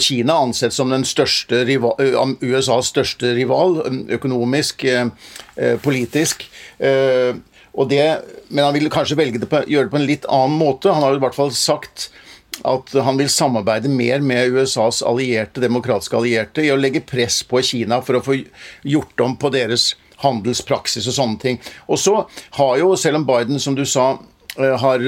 Kina 0.00 0.34
ansett 0.64 0.76
som 0.76 0.90
den 0.90 1.04
største 1.04 1.64
rival, 1.68 2.36
USAs 2.40 2.88
største 2.92 3.34
rival, 3.36 3.82
økonomisk, 4.08 4.84
politisk. 5.82 6.44
Det, 6.78 8.04
men 8.48 8.64
han 8.64 8.74
vil 8.74 8.90
kanskje 8.90 9.18
velge 9.18 9.40
det 9.42 9.48
på, 9.50 9.64
gjøre 9.66 9.84
det 9.88 9.92
på 9.92 9.98
en 10.00 10.06
litt 10.08 10.26
annen 10.30 10.56
måte. 10.58 10.92
Han 10.94 11.02
har 11.02 11.16
i 11.16 11.22
hvert 11.22 11.36
fall 11.36 11.52
sagt 11.52 12.10
at 12.64 12.92
han 12.94 13.18
vil 13.18 13.28
samarbeide 13.28 13.90
mer 13.90 14.22
med 14.22 14.54
USAs 14.54 15.02
allierte, 15.02 15.60
demokratiske 15.60 16.16
allierte 16.16 16.62
i 16.62 16.70
å 16.70 16.78
legge 16.78 17.02
press 17.02 17.42
på 17.42 17.60
Kina 17.66 17.98
for 18.00 18.14
å 18.16 18.22
få 18.22 18.38
gjort 18.86 19.20
om 19.20 19.34
på 19.36 19.50
deres 19.50 19.96
handelspraksis 20.22 21.08
og 21.10 21.16
sånne 21.16 21.40
ting. 21.42 21.58
Og 21.90 21.98
så 21.98 22.20
har 22.56 22.76
jo, 22.78 22.94
selv 22.96 23.18
om 23.20 23.26
Biden, 23.26 23.58
som 23.58 23.74
du 23.74 23.82
sa, 23.84 24.14
har 24.54 25.02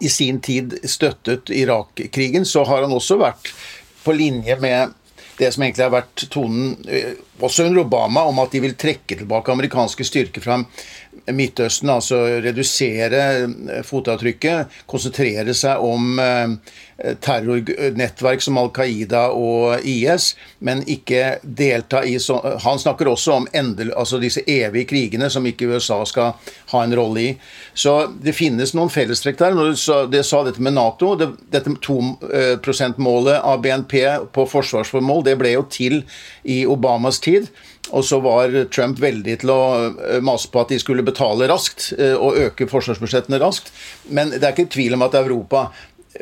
i 0.00 0.10
sin 0.10 0.40
tid 0.42 0.74
støttet 0.90 1.50
Irak-krigen, 1.54 2.44
så 2.46 2.64
har 2.66 2.82
han 2.82 2.92
også 2.94 3.16
vært 3.22 3.52
på 4.04 4.12
linje 4.12 4.56
med 4.60 4.88
det 5.40 5.52
som 5.54 5.64
egentlig 5.64 5.86
har 5.86 5.94
vært 5.94 6.26
tonen 6.32 6.74
eh, 6.88 7.16
også 7.40 7.64
under 7.64 7.80
Obama, 7.80 8.24
om 8.28 8.38
at 8.42 8.52
de 8.52 8.60
vil 8.64 8.76
trekke 8.78 9.16
tilbake 9.22 9.52
amerikanske 9.52 10.04
styrker 10.04 10.44
fra 10.44 10.60
Midtøsten, 11.30 11.90
altså 11.90 12.20
redusere 12.44 13.22
eh, 13.40 13.80
fotavtrykket, 13.86 14.80
konsentrere 14.90 15.54
seg 15.56 15.82
om 15.84 16.20
eh, 16.22 16.54
terrornettverk 17.24 18.42
som 18.44 18.58
Al 18.60 18.70
Qaida 18.76 19.22
og 19.32 19.84
IS, 19.88 20.34
men 20.60 20.82
ikke 20.90 21.38
delta 21.42 22.02
i 22.04 22.18
sånn 22.20 22.58
Han 22.64 22.80
snakker 22.80 23.08
også 23.08 23.38
om 23.38 23.46
endel, 23.56 23.92
altså 23.96 24.20
disse 24.20 24.42
evige 24.44 24.90
krigene 24.90 25.30
som 25.32 25.46
ikke 25.48 25.70
USA 25.72 26.02
skal 26.08 26.34
ha 26.72 26.82
en 26.84 26.94
rolle 26.96 27.22
i. 27.22 27.30
Så 27.74 27.94
det 28.20 28.36
finnes 28.36 28.74
noen 28.76 28.92
fellestrekk 28.92 29.38
der. 29.40 29.56
Når 29.56 29.72
du 29.72 29.80
sa, 29.80 29.98
det 30.10 30.22
sa 30.28 30.42
dette 30.44 30.62
med 30.62 30.76
Nato, 30.76 31.14
det, 31.18 31.30
dette 31.52 31.72
2 31.72 31.98
%-målet 32.60 33.40
av 33.40 33.62
BNP 33.64 33.96
på 34.34 34.46
forsvarsformål, 34.50 35.24
det 35.24 35.29
ble 35.38 35.54
jo 35.54 35.66
til 35.70 36.00
i 36.44 36.62
Obamas 36.66 37.20
tid. 37.22 37.50
Og 37.90 38.04
så 38.06 38.20
var 38.22 38.54
Trump 38.74 39.00
veldig 39.02 39.36
til 39.42 39.52
å 39.52 39.62
eh, 39.90 40.18
mase 40.24 40.50
på 40.52 40.62
at 40.62 40.72
de 40.72 40.78
skulle 40.82 41.06
betale 41.06 41.48
raskt 41.50 41.90
eh, 41.98 42.14
og 42.14 42.38
øke 42.38 42.68
forsvarsbudsjettene 42.70 43.40
raskt. 43.42 43.72
Men 44.08 44.34
det 44.36 44.44
er 44.44 44.54
ikke 44.54 44.70
tvil 44.76 44.94
om 44.98 45.06
at 45.06 45.16
Europa 45.18 45.64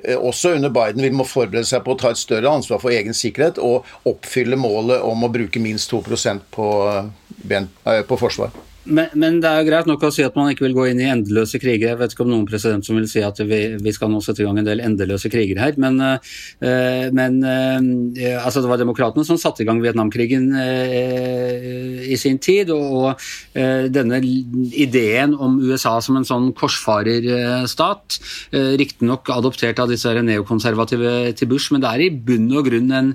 eh, 0.05 0.17
også 0.17 0.55
under 0.57 0.73
Biden 0.73 1.05
vil 1.05 1.19
må 1.19 1.29
forberede 1.29 1.69
seg 1.69 1.85
på 1.85 1.97
å 1.97 2.01
ta 2.01 2.15
et 2.15 2.21
større 2.21 2.53
ansvar 2.53 2.81
for 2.83 2.95
egen 2.95 3.17
sikkerhet 3.17 3.61
og 3.61 3.89
oppfylle 4.09 4.61
målet 4.61 5.05
om 5.05 5.27
å 5.27 5.33
bruke 5.35 5.61
minst 5.63 5.93
2% 5.93 6.49
på, 6.55 6.71
på 8.09 8.21
forsvar. 8.25 8.55
Men, 8.89 9.11
men, 9.21 9.39
det 9.43 9.49
er 9.51 9.67
greit 9.67 9.89
nok 9.89 10.07
å 10.07 10.11
si 10.15 10.25
at 10.25 10.37
man 10.39 10.49
ikke 10.53 10.65
vil 10.65 10.77
gå 10.77 10.87
inn 10.91 11.01
i 11.03 11.09
endeløse 11.11 11.61
kriger. 11.61 11.91
Jeg 11.93 11.99
vet 12.01 12.15
ikke 12.15 12.25
om 12.25 12.31
noen 12.33 12.47
president 12.49 12.87
som 12.87 12.97
vil 12.97 13.09
si 13.11 13.21
at 13.25 13.41
vi, 13.45 13.61
vi 13.85 13.93
skal 13.95 14.11
nå 14.13 14.21
sette 14.25 14.43
i 14.43 14.47
gang 14.47 14.61
en 14.61 14.69
del 14.69 14.81
endeløse 14.85 15.31
kriger 15.33 15.61
her. 15.61 15.77
Men, 15.81 15.99
uh, 16.01 17.09
men 17.15 17.39
uh, 17.45 18.39
altså 18.41 18.63
det 18.65 18.71
var 18.71 18.81
demokratene 18.81 19.27
som 19.29 19.41
satte 19.41 19.65
i 19.65 19.69
gang 19.69 19.83
Vietnamkrigen 19.85 20.49
uh, 20.57 22.07
i 22.09 22.17
sin 22.21 22.41
tid. 22.41 22.73
Og, 22.75 23.21
denne 23.59 24.19
ideen 24.23 25.33
om 25.35 25.57
USA 25.63 25.95
som 26.05 26.17
en 26.19 26.27
sånn 26.27 26.49
korsfarerstat, 26.57 28.19
riktignok 28.79 29.31
adoptert 29.33 29.81
av 29.83 29.91
disse 29.91 30.13
neokonservative 30.25 31.33
til 31.39 31.51
Bush, 31.51 31.73
men 31.73 31.83
det 31.83 31.91
er 31.91 32.05
i 32.05 32.11
bunn 32.13 32.47
og 32.53 32.69
grunn 32.69 32.93
en, 32.95 33.11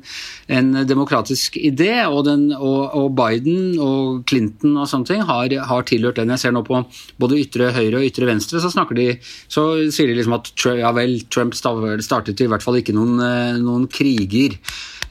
en 0.53 0.72
demokratisk 0.89 1.58
idé. 1.62 1.92
Og, 2.10 2.24
den, 2.27 2.50
og, 2.56 2.82
og 3.00 3.13
Biden 3.18 3.80
og 3.82 4.24
Clinton 4.30 4.77
og 4.77 4.89
sånne 4.92 5.10
ting 5.10 5.24
har 5.27 5.56
har 5.70 5.88
tilhørt 5.89 6.20
den. 6.22 6.34
Jeg 6.36 6.43
ser 6.46 6.55
nå 6.55 6.63
på 6.67 6.84
både 7.22 7.39
ytre 7.41 7.72
høyre 7.75 8.01
og 8.01 8.08
ytre 8.08 8.29
venstre, 8.29 8.62
så, 8.63 8.86
de, 8.96 9.10
så 9.51 9.65
sier 9.93 10.12
de 10.12 10.17
liksom 10.20 10.38
at 10.38 10.53
ja 10.79 10.93
vel, 10.96 11.20
Trump 11.34 11.55
startet 11.58 12.43
i 12.43 12.50
hvert 12.51 12.65
fall 12.65 12.79
ikke 12.79 12.96
noen, 12.96 13.20
eh, 13.24 13.60
noen 13.63 13.89
kriger. 13.91 14.58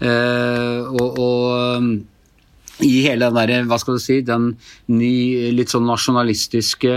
Uh, 0.03 0.89
og, 0.99 1.21
og 1.23 1.93
i 2.83 3.03
hele 3.05 3.29
den 3.29 3.37
der, 3.37 3.67
hva 3.69 3.79
skal 3.81 3.99
du 3.99 4.03
si, 4.03 4.21
den 4.27 4.53
ny, 4.91 5.13
litt 5.55 5.73
sånn 5.73 5.87
nasjonalistiske 5.87 6.95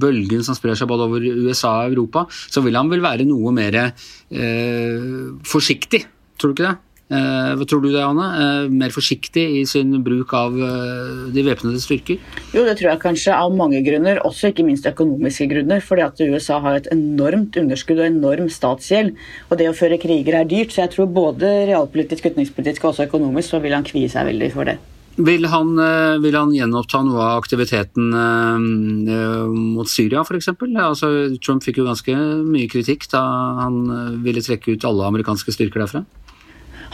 bølgen 0.00 0.42
som 0.46 0.56
sprer 0.56 0.78
seg 0.78 0.90
både 0.90 1.06
over 1.06 1.26
USA 1.26 1.76
og 1.84 1.92
Europa, 1.94 2.24
så 2.32 2.64
vil 2.64 2.78
han 2.78 2.90
vel 2.90 3.04
være 3.04 3.28
noe 3.28 3.52
mer 3.54 3.78
eh, 3.84 5.30
forsiktig, 5.46 6.02
tror 6.40 6.52
du 6.52 6.56
ikke 6.56 6.70
det? 6.70 6.76
Eh, 7.06 7.50
hva 7.54 7.62
tror 7.70 7.84
du 7.84 7.92
det, 7.92 8.02
Anne? 8.02 8.24
Eh, 8.34 8.72
mer 8.72 8.90
forsiktig 8.90 9.44
i 9.60 9.62
sin 9.68 9.92
bruk 10.02 10.32
av 10.34 10.56
eh, 10.58 11.28
de 11.30 11.44
væpnede 11.46 11.78
styrker? 11.78 12.18
Jo, 12.50 12.64
det 12.66 12.74
tror 12.80 12.90
jeg 12.90 13.02
kanskje 13.04 13.36
av 13.36 13.54
mange 13.54 13.78
grunner, 13.86 14.18
også 14.26 14.50
ikke 14.50 14.66
minst 14.66 14.88
økonomiske 14.90 15.46
grunner. 15.52 15.84
fordi 15.86 16.02
at 16.02 16.20
USA 16.26 16.58
har 16.64 16.80
et 16.80 16.90
enormt 16.90 17.54
underskudd 17.62 18.02
og 18.02 18.08
enorm 18.10 18.50
statsgjeld. 18.50 19.14
Og 19.50 19.58
det 19.58 19.70
å 19.70 19.76
føre 19.76 20.00
kriger 20.02 20.40
er 20.40 20.50
dyrt, 20.50 20.74
så 20.74 20.82
jeg 20.82 20.96
tror 20.96 21.06
både 21.06 21.52
realpolitisk, 21.70 22.26
utenrikspolitisk 22.26 22.84
og 22.84 22.90
også 22.90 23.06
økonomisk 23.06 23.54
så 23.54 23.62
vil 23.62 23.78
han 23.78 23.86
kvie 23.86 24.10
seg 24.10 24.26
veldig 24.26 24.50
for 24.56 24.66
det. 24.66 24.78
Vil 25.16 25.46
han, 25.48 25.70
vil 26.20 26.34
han, 26.36 26.50
gjenoppta 26.52 26.98
noe 27.06 27.22
av 27.22 27.38
aktiviteten 27.40 28.10
mot 29.72 29.88
Syria 29.88 30.26
f.eks.? 30.26 30.50
Altså, 30.76 31.08
Trump 31.40 31.64
fikk 31.64 31.80
jo 31.80 31.86
ganske 31.86 32.12
mye 32.44 32.68
kritikk 32.68 33.08
da 33.14 33.22
han 33.62 33.80
ville 34.26 34.44
trekke 34.44 34.74
ut 34.74 34.84
alle 34.84 35.08
amerikanske 35.08 35.54
styrker 35.56 35.86
derfra. 35.86 36.04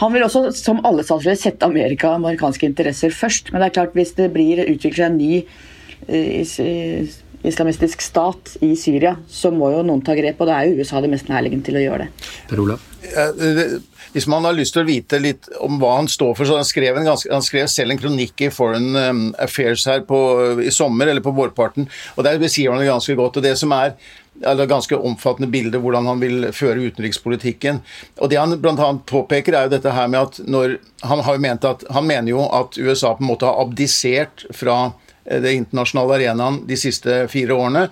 Han 0.01 0.13
vil 0.13 0.25
også, 0.25 0.47
som 0.57 0.81
alle 0.87 1.05
statsledere, 1.05 1.39
sette 1.39 1.67
Amerika 1.67 2.09
og 2.09 2.21
amerikanske 2.21 2.67
interesser 2.69 3.13
først. 3.13 3.51
Men 3.51 3.61
det 3.61 3.69
er 3.69 3.77
klart, 3.79 3.93
hvis 3.97 4.15
det 4.17 4.31
blir 4.33 4.63
utviklet 4.65 5.01
seg 5.01 5.11
en 5.11 5.19
ny 5.19 5.43
eh, 6.07 7.13
islamistisk 7.43 8.01
stat 8.01 8.57
i 8.63 8.73
Syria, 8.79 9.15
så 9.27 9.51
må 9.51 9.71
jo 9.73 9.83
noen 9.85 10.03
ta 10.05 10.15
grep, 10.17 10.39
og 10.39 10.49
det 10.49 10.55
er 10.55 10.69
jo 10.69 10.83
USA 10.83 11.01
det 11.03 11.11
mest 11.11 11.31
nærliggende 11.31 11.67
til 11.67 11.79
å 11.79 11.83
gjøre 11.83 12.05
det. 12.05 12.29
Per 12.49 12.63
Olav? 12.63 12.89
Hvis 14.13 14.27
man 14.29 14.45
har 14.45 14.55
lyst 14.55 14.75
til 14.75 14.83
å 14.83 14.87
vite 14.87 15.19
litt 15.19 15.49
om 15.65 15.79
hva 15.81 15.95
han 15.97 16.07
står 16.11 16.35
for, 16.37 16.47
så 16.47 16.59
han 16.59 16.67
skrev, 16.67 16.99
ganske, 17.03 17.29
han 17.33 17.43
skrev 17.43 17.67
selv 17.71 17.93
en 17.93 17.99
kronikk 17.99 18.45
i 18.45 18.51
Foreign 18.53 18.93
um, 18.95 19.23
Affairs 19.41 19.87
her 19.89 20.05
på, 20.07 20.19
i 20.63 20.71
sommer, 20.73 21.09
eller 21.09 21.25
på 21.25 21.33
vårparten, 21.35 21.89
og 22.15 22.27
der 22.27 22.39
beskriver 22.41 22.77
han 22.77 22.83
det 22.83 22.91
ganske 22.91 23.17
godt. 23.19 23.41
og 23.41 23.45
det 23.45 23.55
som 23.59 23.73
er 23.75 23.97
eller 24.45 24.69
ganske 24.69 24.97
omfattende 24.97 25.51
bilde 25.51 25.79
hvordan 25.81 26.07
han 26.09 26.21
vil 26.23 26.49
føre 26.55 26.89
utenrikspolitikken. 26.89 27.81
Og 28.19 28.29
Det 28.29 28.39
han 28.39 28.57
bl.a. 28.61 28.89
påpeker, 29.05 29.55
er 29.55 29.67
jo 29.67 29.75
dette 29.75 29.93
her 29.93 30.09
med 30.11 30.19
at 30.21 30.43
når 30.47 30.77
Han 31.03 31.19
har 31.19 31.37
ment 31.37 31.65
at, 31.67 31.83
han 31.91 32.05
mener 32.07 32.31
jo 32.31 32.45
at 32.47 32.77
USA 32.77 33.09
på 33.15 33.23
en 33.25 33.27
måte 33.27 33.45
har 33.45 33.59
abdisert 33.59 34.45
fra 34.55 34.93
eh, 35.25 35.41
det 35.43 35.51
internasjonale 35.51 36.15
arenaen 36.15 36.61
de 36.67 36.77
siste 36.79 37.25
fire 37.27 37.51
årene. 37.51 37.89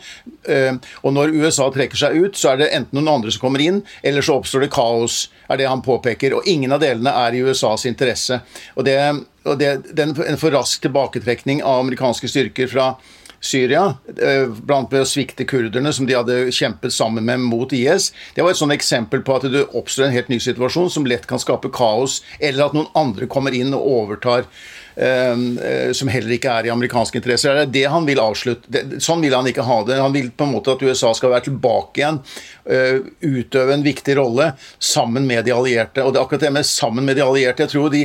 Eh, 0.48 0.78
og 1.04 1.12
når 1.12 1.36
USA 1.36 1.68
trekker 1.76 2.00
seg 2.00 2.16
ut, 2.16 2.40
så 2.40 2.54
er 2.54 2.62
det 2.62 2.70
enten 2.72 2.96
noen 2.96 3.12
andre 3.18 3.34
som 3.36 3.44
kommer 3.44 3.60
inn, 3.60 3.82
eller 4.02 4.24
så 4.24 4.38
oppstår 4.40 4.64
det 4.64 4.72
kaos, 4.72 5.26
er 5.52 5.60
det 5.60 5.68
han 5.68 5.84
påpeker. 5.84 6.38
Og 6.38 6.48
ingen 6.48 6.72
av 6.72 6.80
delene 6.80 7.12
er 7.26 7.36
i 7.36 7.44
USAs 7.44 7.84
interesse. 7.92 8.40
Og 8.80 8.88
det, 8.88 8.96
og 9.44 9.60
det, 9.60 9.74
den, 9.92 10.16
En 10.16 10.40
for 10.40 10.56
rask 10.56 10.88
tilbaketrekning 10.88 11.60
av 11.60 11.84
amerikanske 11.84 12.32
styrker 12.32 12.72
fra 12.72 12.94
Syria, 13.42 13.96
eh, 14.22 14.46
blant 14.46 14.92
ved 14.94 15.02
å 15.02 15.08
svikte 15.10 15.48
kurderne, 15.50 15.90
som 15.94 16.06
de 16.06 16.14
hadde 16.14 16.52
kjempet 16.54 16.94
sammen 16.94 17.26
med 17.26 17.42
mot 17.42 17.74
IS. 17.74 18.12
Det 18.36 18.44
var 18.46 18.54
et 18.54 18.60
sånn 18.60 18.74
eksempel 18.76 19.24
på 19.26 19.36
at 19.36 19.48
det 19.50 19.66
oppstår 19.74 20.08
en 20.08 20.14
helt 20.14 20.30
ny 20.30 20.38
situasjon 20.38 20.92
som 20.94 21.08
lett 21.10 21.26
kan 21.28 21.42
skape 21.42 21.72
kaos, 21.74 22.22
eller 22.40 22.68
at 22.68 22.78
noen 22.78 22.92
andre 22.96 23.26
kommer 23.26 23.56
inn 23.58 23.74
og 23.74 23.88
overtar. 23.96 24.46
Uh, 24.92 25.38
uh, 25.56 25.92
som 25.96 26.10
heller 26.12 26.34
ikke 26.36 26.52
er 26.52 26.68
i 26.68 26.72
amerikanske 26.74 27.16
interesser. 27.16 27.56
Det 27.56 27.62
er 27.64 27.70
det 27.72 27.84
han 27.94 28.06
vil 28.06 28.20
avslutte. 28.20 28.82
Sånn 29.00 29.22
vil 29.24 29.34
han 29.34 29.48
ikke 29.48 29.64
ha 29.64 29.78
det. 29.88 30.02
Han 30.04 30.12
vil 30.12 30.28
på 30.36 30.44
en 30.44 30.52
måte 30.52 30.76
at 30.76 30.84
USA 30.84 31.14
skal 31.16 31.32
være 31.32 31.46
tilbake 31.48 32.02
igjen, 32.02 32.20
uh, 32.68 33.00
utøve 33.24 33.74
en 33.74 33.86
viktig 33.88 34.18
rolle 34.20 34.52
sammen 34.84 35.26
med 35.26 35.48
de 35.48 35.56
allierte. 35.56 36.04
Og 36.04 36.12
det 36.12 36.20
er 36.20 36.28
akkurat 36.28 36.44
det 36.44 36.52
med 36.60 36.68
sammen 36.68 37.08
med 37.08 37.18
de 37.18 37.24
allierte. 37.24 37.64
Jeg 37.64 37.72
tror 37.72 37.90
de 37.96 38.04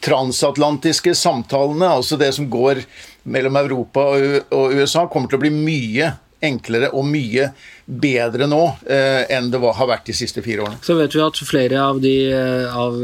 transatlantiske 0.00 1.12
samtalene, 1.14 1.90
altså 1.98 2.16
det 2.20 2.30
som 2.36 2.48
går 2.50 2.84
mellom 3.24 3.56
Europa 3.60 4.06
og 4.14 4.74
USA 4.74 5.06
kommer 5.10 5.30
til 5.30 5.40
å 5.40 5.44
bli 5.44 5.54
mye 5.54 6.12
enklere 6.40 6.88
og 6.96 7.04
mye 7.04 7.50
bedre 7.84 8.46
nå 8.48 8.60
eh, 8.88 9.26
enn 9.34 9.50
det 9.52 9.60
var, 9.60 9.74
har 9.76 9.90
vært 9.90 10.06
de 10.08 10.14
siste 10.16 10.40
fire 10.44 10.64
årene. 10.64 10.80
Så 10.84 10.96
vet 10.96 11.12
vi 11.12 11.20
at 11.24 11.40
flere 11.44 11.82
av 11.84 12.00
de 12.00 12.14
eh, 12.32 12.70
av 12.72 12.96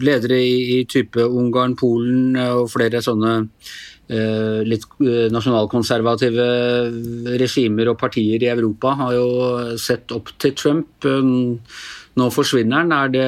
ledere 0.00 0.40
i, 0.40 0.54
i 0.78 0.80
type 0.88 1.20
Ungarn, 1.20 1.76
Polen 1.78 2.38
og 2.48 2.70
flere 2.72 3.04
sånne 3.04 3.42
Uh, 4.06 4.62
litt 4.62 4.84
uh, 5.02 5.26
nasjonalkonservative 5.34 6.44
regimer 7.42 7.88
og 7.90 7.96
partier 7.98 8.38
i 8.38 8.52
Europa 8.52 8.92
har 9.00 9.16
jo 9.16 9.24
sett 9.82 10.14
opp 10.14 10.30
til 10.38 10.52
Trump. 10.54 11.02
Uh, 11.02 11.58
nå 12.14 12.28
forsvinner 12.30 12.84
han. 12.84 12.94
Er 12.94 13.10
det 13.10 13.26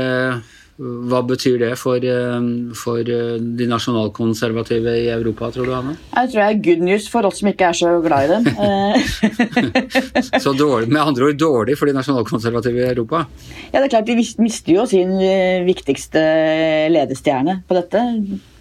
hva 0.79 1.25
betyr 1.27 1.57
det 1.59 1.73
for, 1.79 1.97
eh, 1.97 2.41
for, 2.79 3.01
eh, 3.01 3.39
de 3.39 3.67
nasjonalkonservative 3.67 4.87
i 4.87 5.09
Europa, 5.11 5.51
tror 5.51 5.67
du, 5.67 5.73
Anne? 5.75 5.97
Jeg 6.15 6.31
tror 6.31 6.39
det 6.39 6.49
er 6.49 6.63
good 6.63 6.85
news 6.87 7.09
for 7.09 7.27
oss 7.27 7.41
som 7.41 7.49
ikke 7.49 7.67
er 7.67 7.75
så 7.75 8.01
glad 8.01 8.25
i 8.25 8.35
dem. 8.35 8.45
så 10.45 10.55
dårlig, 10.55 10.89
med 10.89 11.03
andre 11.03 11.25
ord 11.25 11.39
dårlig 11.39 11.77
for 11.77 11.87
de 11.87 11.95
nasjonalkonservative 11.95 12.79
i 12.79 12.93
Europa? 12.93 13.27
Ja, 13.73 13.81
det 13.81 13.89
er 13.89 13.97
klart 13.97 14.07
De 14.07 14.15
mister 14.15 14.73
jo 14.73 14.87
sin 14.87 15.19
eh, 15.19 15.67
viktigste 15.67 16.23
ledestjerne 16.95 17.65
på 17.67 17.75
dette. 17.75 18.05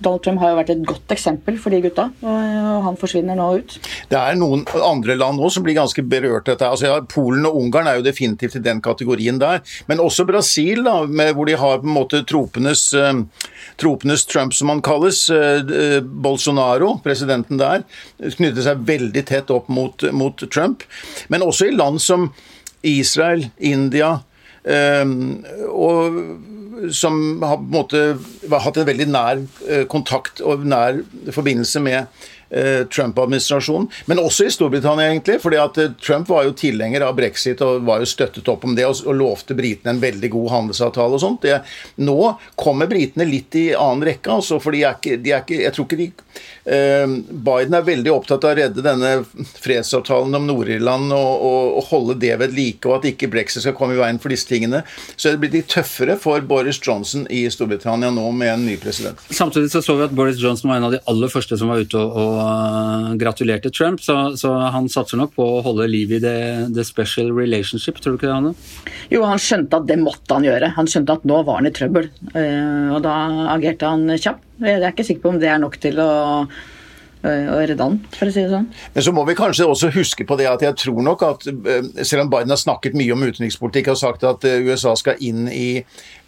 Donald 0.01 0.23
Trump 0.23 0.41
har 0.41 0.51
jo 0.51 0.57
vært 0.59 0.73
et 0.73 0.83
godt 0.85 1.13
eksempel 1.13 1.57
for 1.61 1.73
de 1.73 1.81
gutta, 1.81 2.09
og 2.21 2.83
han 2.85 2.97
forsvinner 2.97 3.37
nå 3.37 3.47
ut. 3.61 3.77
Det 4.09 4.17
er 4.17 4.37
noen 4.37 4.65
andre 4.85 5.15
land 5.17 5.41
også 5.41 5.57
som 5.57 5.65
blir 5.65 5.77
ganske 5.77 6.03
berørt 6.05 6.45
av 6.45 6.55
dette. 6.55 6.69
Altså, 6.69 6.89
ja, 6.89 6.99
Polen 7.01 7.47
og 7.49 7.57
Ungarn 7.57 7.89
er 7.89 7.97
jo 7.97 8.05
definitivt 8.05 8.59
i 8.59 8.61
den 8.61 8.81
kategorien 8.85 9.39
der, 9.41 9.63
men 9.89 10.01
også 10.03 10.27
Brasil, 10.29 10.83
da, 10.85 10.99
med, 11.09 11.33
hvor 11.37 11.49
de 11.49 11.57
har 11.57 11.81
på 11.81 11.89
en 11.89 11.95
måte 11.95 12.06
måte 12.07 12.23
tropenes, 12.25 12.93
eh, 12.93 13.13
tropenes 13.77 14.25
Trump, 14.25 14.53
som 14.53 14.69
han 14.69 14.81
kalles. 14.81 15.29
Eh, 15.29 15.61
eh, 15.61 16.01
Bolsonaro, 16.01 17.01
presidenten 17.03 17.57
der, 17.57 17.83
knyttet 18.19 18.63
seg 18.63 18.85
veldig 18.87 19.25
tett 19.25 19.51
opp 19.51 19.67
mot, 19.69 20.03
mot 20.11 20.37
Trump. 20.51 20.83
Men 21.29 21.41
også 21.41 21.67
i 21.67 21.75
land 21.75 22.01
som 22.01 22.31
Israel, 22.83 23.49
India 23.59 24.21
og 25.71 26.15
som 26.91 27.41
har 27.41 27.55
på 27.55 27.63
en 27.63 27.71
måte 27.71 27.99
hatt 28.51 28.77
en 28.77 28.87
veldig 28.89 29.05
nær 29.07 29.39
kontakt 29.87 30.41
og 30.43 30.65
nær 30.67 30.99
forbindelse 31.31 31.79
med 31.79 32.25
Trump-administrasjonen, 32.49 33.89
men 34.05 34.21
også 34.21 34.47
i 34.47 34.51
Storbritannia, 34.53 35.09
egentlig. 35.11 35.39
fordi 35.43 35.59
at 35.61 35.77
eh, 35.77 35.91
Trump 36.01 36.29
var 36.29 36.45
jo 36.47 36.55
tilhenger 36.57 37.03
av 37.07 37.15
brexit 37.17 37.61
og 37.65 37.85
var 37.87 38.03
jo 38.03 38.09
støttet 38.09 38.47
opp 38.47 38.63
om 38.67 38.75
det 38.77 38.87
og, 38.87 39.03
lovte 39.17 39.55
britene 39.57 39.95
en 39.95 40.01
veldig 40.01 40.29
god 40.33 40.49
handelsavtale 40.53 41.17
og 41.17 41.23
sånt. 41.23 41.41
Det, 41.43 41.59
nå 42.03 42.17
kommer 42.55 42.89
britene 42.89 43.27
litt 43.27 43.55
i 43.59 43.67
annen 43.75 44.05
rekke, 44.07 44.39
altså, 44.39 44.61
for 44.63 44.75
de 44.75 44.85
er 44.85 44.99
ikke, 44.99 45.17
de 45.23 45.33
er 45.33 45.43
ikke, 45.43 45.61
jeg 45.65 45.75
tror 45.75 45.89
ikke 45.89 46.01
de 46.03 46.11
Eh, 46.67 47.07
Biden 47.29 47.75
er 47.77 47.85
veldig 47.87 48.11
opptatt 48.11 48.43
av 48.43 48.51
å 48.51 48.57
redde 48.57 48.83
denne 48.83 49.11
fredsavtalen 49.63 50.35
om 50.35 50.47
Nord-Irland 50.49 51.13
og, 51.15 51.45
og, 51.47 51.77
og, 51.79 51.85
holde 51.87 52.17
det 52.19 52.33
ved 52.41 52.55
like, 52.57 52.83
og 52.89 52.97
at 52.97 53.07
ikke 53.07 53.29
brexit 53.31 53.63
skal 53.63 53.75
komme 53.77 53.95
i 53.95 54.01
veien 54.01 54.19
for 54.19 54.33
disse 54.33 54.49
tingene. 54.49 54.81
Så 55.15 55.31
det 55.31 55.39
blir 55.39 55.53
litt 55.53 55.69
tøffere 55.71 56.17
for 56.19 56.43
Boris 56.47 56.81
Johnson 56.83 57.23
i 57.31 57.45
Storbritannia 57.53 58.11
nå 58.11 58.25
med 58.35 58.51
en 58.51 58.65
ny 58.67 58.75
president. 58.81 59.21
Samtidig 59.31 59.71
så, 59.71 59.83
så 59.85 59.95
vi 59.95 60.07
at 60.09 60.15
Boris 60.17 60.41
Johnson 60.43 60.73
var 60.73 60.81
en 60.81 60.89
av 60.89 60.97
de 60.97 61.01
aller 61.07 61.31
første 61.31 61.59
som 61.59 61.71
var 61.71 61.85
ute 61.85 62.01
og, 62.01 62.36
gratulerte 63.19 63.71
Trump, 63.73 64.01
så, 64.03 64.15
så, 64.37 64.53
han 64.73 64.89
satser 64.91 65.19
nok 65.19 65.35
på 65.37 65.45
å 65.57 65.61
holde 65.65 65.87
liv 65.91 66.15
i 66.17 66.21
the, 66.23 66.37
the 66.73 66.85
special 66.87 67.31
relationship, 67.35 68.01
tror 68.03 68.15
du 68.15 68.19
ikke 68.19 68.29
det, 68.29 68.37
Anne? 68.37 68.53
Jo, 69.13 69.23
han 69.27 69.41
skjønte 69.41 69.81
at 69.81 69.89
det 69.89 69.99
måtte 70.01 70.37
han 70.37 70.47
gjøre. 70.47 70.71
Han 70.77 70.89
skjønte 70.89 71.17
at 71.19 71.27
nå 71.29 71.41
var 71.47 71.61
han 71.61 71.69
i 71.69 71.75
trøbbel, 71.75 72.09
uh, 72.33 72.95
og 72.95 73.03
da 73.05 73.17
agerte 73.57 73.93
han 73.93 74.09
kjapt. 74.15 74.43
Jeg 74.63 74.81
er 74.81 74.89
ikke 74.89 75.05
sikker 75.05 75.23
på 75.23 75.35
om 75.35 75.41
det 75.41 75.51
er 75.53 75.61
nok 75.61 75.77
til 75.81 75.99
å 76.01 76.09
å 77.27 77.57
redde 77.61 77.83
han, 77.83 77.97
for 78.15 78.29
å 78.29 78.33
si 78.33 78.43
det 78.43 78.51
sånn. 78.51 78.67
Men 78.93 79.05
så 79.05 79.13
må 79.15 79.23
vi 79.27 79.37
kanskje 79.37 79.67
også 79.67 79.91
huske 79.95 80.27
på 80.27 80.37
det 80.39 80.47
at 80.49 80.63
jeg 80.65 80.77
tror 80.83 81.01
nok 81.05 81.25
at 81.27 81.47
eh, 81.49 81.89
selv 82.03 82.25
om 82.25 82.31
Biden 82.33 82.53
har 82.53 82.61
snakket 82.61 82.97
mye 82.97 83.15
om 83.15 83.25
utenrikspolitikk 83.25 83.91
og 83.93 83.99
sagt 84.01 84.25
at 84.27 84.47
eh, 84.47 84.63
USA 84.67 84.95
skal 84.99 85.21
inn 85.23 85.47
i 85.51 85.69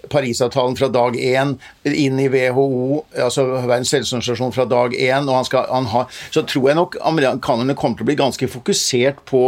Parisavtalen 0.10 0.78
fra 0.80 0.88
dag 0.94 1.18
én, 1.20 1.58
inn 1.84 2.22
i 2.24 2.30
WHO, 2.32 3.04
altså 3.20 3.44
Verdens 3.58 3.92
helseorganisasjon 3.98 4.56
fra 4.56 4.66
dag 4.70 4.96
én, 4.96 5.28
og 5.28 5.42
han 5.42 5.48
skal, 5.48 5.68
han 5.68 5.90
har, 5.92 6.08
så 6.32 6.46
tror 6.48 6.72
jeg 6.72 6.80
nok 6.80 6.96
amerikanerne 7.04 7.76
kommer 7.76 8.00
til 8.00 8.08
å 8.08 8.12
bli 8.14 8.20
ganske 8.22 8.52
fokusert 8.54 9.26
på 9.30 9.44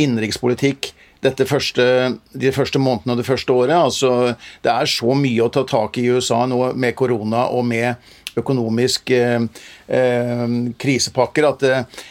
innenrikspolitikk 0.00 0.92
første, 1.20 2.16
de 2.32 2.52
første 2.52 2.78
månedene 2.78 3.12
og 3.12 3.18
det 3.18 3.26
første 3.26 3.52
året. 3.52 3.76
Altså, 3.76 4.34
det 4.64 4.70
er 4.72 4.86
så 4.86 5.14
mye 5.14 5.44
å 5.44 5.50
ta 5.52 5.64
tak 5.64 5.98
i 5.98 6.00
i 6.00 6.10
USA 6.10 6.46
nå 6.46 6.72
med 6.74 6.94
korona 6.96 7.48
og 7.50 7.64
med 7.66 7.96
økonomisk 8.38 9.10
eh, 9.16 9.40
eh, 9.88 10.44
krisepakker 10.78 11.48
at 11.50 11.64
eh, 11.68 12.02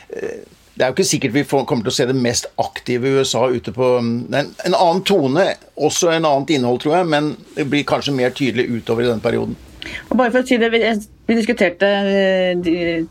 det 0.80 0.86
er 0.86 0.92
jo 0.92 0.96
ikke 0.96 1.10
sikkert 1.10 1.34
vi 1.36 1.44
får, 1.44 1.66
kommer 1.68 1.84
til 1.84 1.92
å 1.92 1.98
se 1.98 2.06
det 2.08 2.16
mest 2.16 2.46
aktive 2.62 3.10
USA 3.20 3.50
ute 3.52 3.74
på 3.76 3.88
en, 4.00 4.14
en 4.32 4.76
annen 4.78 5.02
tone, 5.04 5.50
også 5.76 6.14
en 6.14 6.28
annet 6.30 6.54
innhold, 6.56 6.80
tror 6.84 7.02
jeg, 7.02 7.10
men 7.12 7.34
det 7.58 7.68
blir 7.68 7.88
kanskje 7.88 8.16
mer 8.16 8.32
tydelig 8.32 8.70
utover 8.78 9.04
i 9.04 9.10
denne 9.10 9.24
perioden. 9.24 9.58
Og 10.10 10.18
bare 10.20 10.32
for 10.34 10.42
å 10.42 10.48
si 10.48 10.58
det, 10.60 10.70
Vi 11.30 11.36
diskuterte 11.38 11.88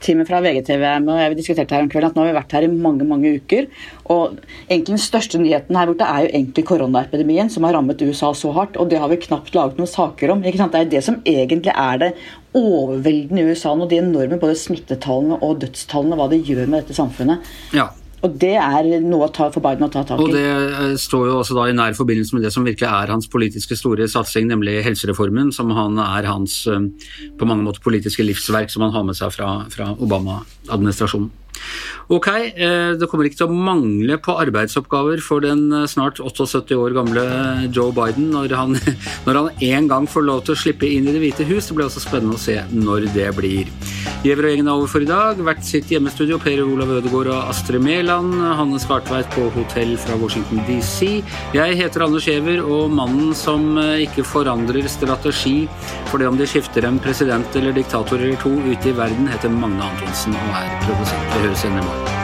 teamet 0.03 0.27
fra 0.27 0.41
VGTV 0.43 0.83
og 0.99 1.21
jeg 1.21 1.37
diskuterte 1.39 1.77
her 1.77 1.85
om 1.85 1.91
kvelden 1.93 2.11
at 2.11 2.17
nå 2.19 2.25
har 2.25 2.33
vi 2.33 2.39
vært 2.41 2.55
her 2.57 2.67
i 2.67 2.71
mange 2.73 3.07
mange 3.07 3.31
uker. 3.39 3.69
og 4.11 4.41
egentlig 4.67 4.97
Den 4.97 5.05
største 5.05 5.39
nyheten 5.39 5.79
her 5.79 5.87
borte 5.87 6.09
er 6.09 6.27
jo 6.27 6.33
egentlig 6.33 6.67
koronaepidemien 6.67 7.49
som 7.49 7.63
har 7.63 7.77
rammet 7.79 8.03
USA 8.03 8.33
så 8.35 8.51
hardt. 8.57 8.77
og 8.77 8.91
Det 8.91 8.99
har 8.99 9.09
vi 9.09 9.23
knapt 9.23 9.55
laget 9.55 9.79
noen 9.79 9.87
saker 9.93 10.35
om. 10.35 10.43
ikke 10.43 10.59
sant? 10.59 10.73
Det 10.73 10.81
er 10.81 10.91
det 10.97 11.05
som 11.05 11.23
egentlig 11.25 11.73
er 11.73 11.99
det 12.03 12.13
overveldende 12.59 13.45
i 13.45 13.55
USA 13.55 13.75
nå. 13.79 13.89
De 13.91 14.03
enorme 14.03 14.41
både 14.41 14.59
smittetallene 14.59 15.41
og 15.45 15.63
dødstallene, 15.63 16.19
hva 16.19 16.29
det 16.33 16.43
gjør 16.47 16.67
med 16.67 16.83
dette 16.83 16.99
samfunnet. 16.99 17.49
Ja, 17.77 17.89
og 18.19 18.35
Det 18.35 18.55
er 18.59 18.87
noe 19.05 19.29
for 19.31 19.63
Biden 19.63 19.87
å 19.87 19.91
ta 19.95 20.03
tak 20.03 20.19
i. 20.19 20.25
Og 20.25 20.33
Det 20.35 20.43
eh, 20.43 20.95
står 20.99 21.29
jo 21.31 21.37
også 21.39 21.55
da 21.55 21.69
i 21.71 21.77
nær 21.77 21.95
forbindelse 21.95 22.35
med 22.35 22.43
det 22.47 22.51
som 22.55 22.67
virkelig 22.67 22.89
er 22.91 23.13
hans 23.15 23.31
politiske 23.31 23.79
store 23.79 24.09
satsing, 24.11 24.49
nemlig 24.51 24.81
helsereformen, 24.87 25.53
som 25.55 25.71
han 25.77 26.01
er 26.03 26.27
hans 26.27 26.65
eh, 26.67 26.89
på 27.39 27.49
mange 27.49 27.67
måter 27.67 27.85
politiske 27.85 28.27
livsverk 28.27 28.75
som 28.75 28.87
han 28.87 28.95
har 28.97 29.07
med 29.07 29.19
seg 29.19 29.31
fra, 29.37 29.53
fra 29.71 29.93
Obama-administrasjonen. 29.95 31.31
Ok, 32.09 32.29
eh, 32.33 32.95
det 32.97 33.09
kommer 33.11 33.29
ikke 33.29 33.43
til 33.43 33.51
å 33.51 33.57
mangle 33.69 34.17
på 34.25 34.37
arbeidsoppgaver 34.41 35.21
for 35.21 35.45
den 35.45 35.67
eh, 35.77 35.85
snart 35.91 36.23
78 36.25 36.77
år 36.79 36.97
gamle 36.97 37.25
Joe 37.69 37.93
Biden 37.93 38.31
når 38.33 38.55
han, 38.57 38.79
når 39.27 39.41
han 39.41 39.65
en 39.69 39.91
gang 39.91 40.09
får 40.09 40.25
lov 40.25 40.45
til 40.47 40.57
å 40.57 40.61
slippe 40.63 40.89
inn 40.89 41.09
i 41.09 41.13
Det 41.13 41.21
hvite 41.21 41.49
hus. 41.51 41.69
Det 41.69 41.77
blir 41.77 41.89
også 41.89 42.05
spennende 42.07 42.39
å 42.39 42.41
se 42.41 42.57
når 42.73 43.11
det 43.13 43.29
blir. 43.37 43.69
Giæver 44.19 44.49
og 44.49 44.51
gjengen 44.51 44.67
er 44.67 44.75
over 44.75 44.89
for 44.91 45.05
i 45.05 45.07
dag. 45.07 45.39
Hvert 45.47 45.63
sitt 45.63 45.93
hjemmestudio. 45.93 46.41
Per 46.43 46.59
Olav 46.65 46.91
Ødegaard 46.97 47.31
og 47.31 47.53
Astrid 47.53 47.79
Mæland. 47.85 48.33
Hanne 48.59 48.81
Skartveit 48.83 49.31
på 49.31 49.47
hotell 49.55 49.95
fra 50.03 50.19
Washington 50.19 50.65
DC. 50.67 51.23
Jeg 51.55 51.79
heter 51.79 52.03
Anders 52.09 52.27
Giæver, 52.27 52.65
og 52.67 52.91
mannen 52.91 53.31
som 53.35 53.79
eh, 53.79 54.09
ikke 54.09 54.27
forandrer 54.27 54.91
strategi 54.91 55.69
for 56.11 56.19
det 56.19 56.27
om 56.27 56.39
de 56.39 56.51
skifter 56.51 56.89
en 56.89 56.99
president 56.99 57.57
eller 57.57 57.77
diktator 57.77 58.19
eller 58.19 58.43
to 58.43 58.57
ute 58.59 58.91
i 58.91 58.97
verden, 58.97 59.31
heter 59.31 59.55
Magne 59.55 59.87
Antonsen 59.87 60.35
og 60.35 60.55
er 60.65 60.79
produsent. 60.87 61.35
Det 61.35 61.45
høres 61.47 61.65
igjen 61.69 61.79
i 61.79 61.85
morgen. 61.85 62.18